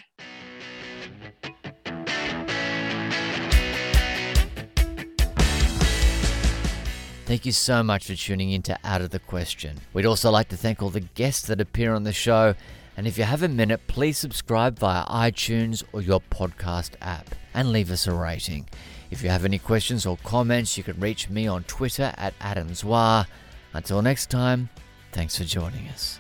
Thank 7.27 7.47
you 7.47 7.53
so 7.53 7.83
much 7.83 8.07
for 8.07 8.15
tuning 8.15 8.51
in 8.51 8.61
to 8.63 8.79
Out 8.85 9.01
of 9.01 9.09
the 9.11 9.19
Question. 9.19 9.79
We'd 9.95 10.05
also 10.05 10.31
like 10.31 10.49
to 10.49 10.59
thank 10.59 10.83
all 10.83 10.91
the 10.91 11.01
guests 11.01 11.47
that 11.47 11.59
appear 11.61 11.95
on 11.95 12.03
the 12.05 12.13
show. 12.13 12.55
And 12.97 13.07
if 13.07 13.19
you 13.19 13.25
have 13.25 13.43
a 13.43 13.49
minute, 13.49 13.87
please 13.87 14.19
subscribe 14.19 14.79
via 14.79 15.05
iTunes 15.07 15.83
or 15.93 16.01
your 16.01 16.21
podcast 16.21 16.91
app 17.01 17.35
and 17.53 17.73
leave 17.73 17.91
us 17.91 18.07
a 18.07 18.13
rating. 18.13 18.69
If 19.11 19.23
you 19.23 19.31
have 19.31 19.45
any 19.45 19.59
questions 19.59 20.07
or 20.07 20.17
comments, 20.25 20.77
you 20.77 20.85
can 20.85 20.99
reach 21.01 21.29
me 21.29 21.47
on 21.47 21.65
Twitter 21.65 22.13
at 22.17 22.39
AdamZwar. 22.39 23.27
Until 23.73 24.03
next 24.03 24.31
time, 24.31 24.69
thanks 25.13 25.37
for 25.37 25.45
joining 25.45 25.89
us. 25.89 26.19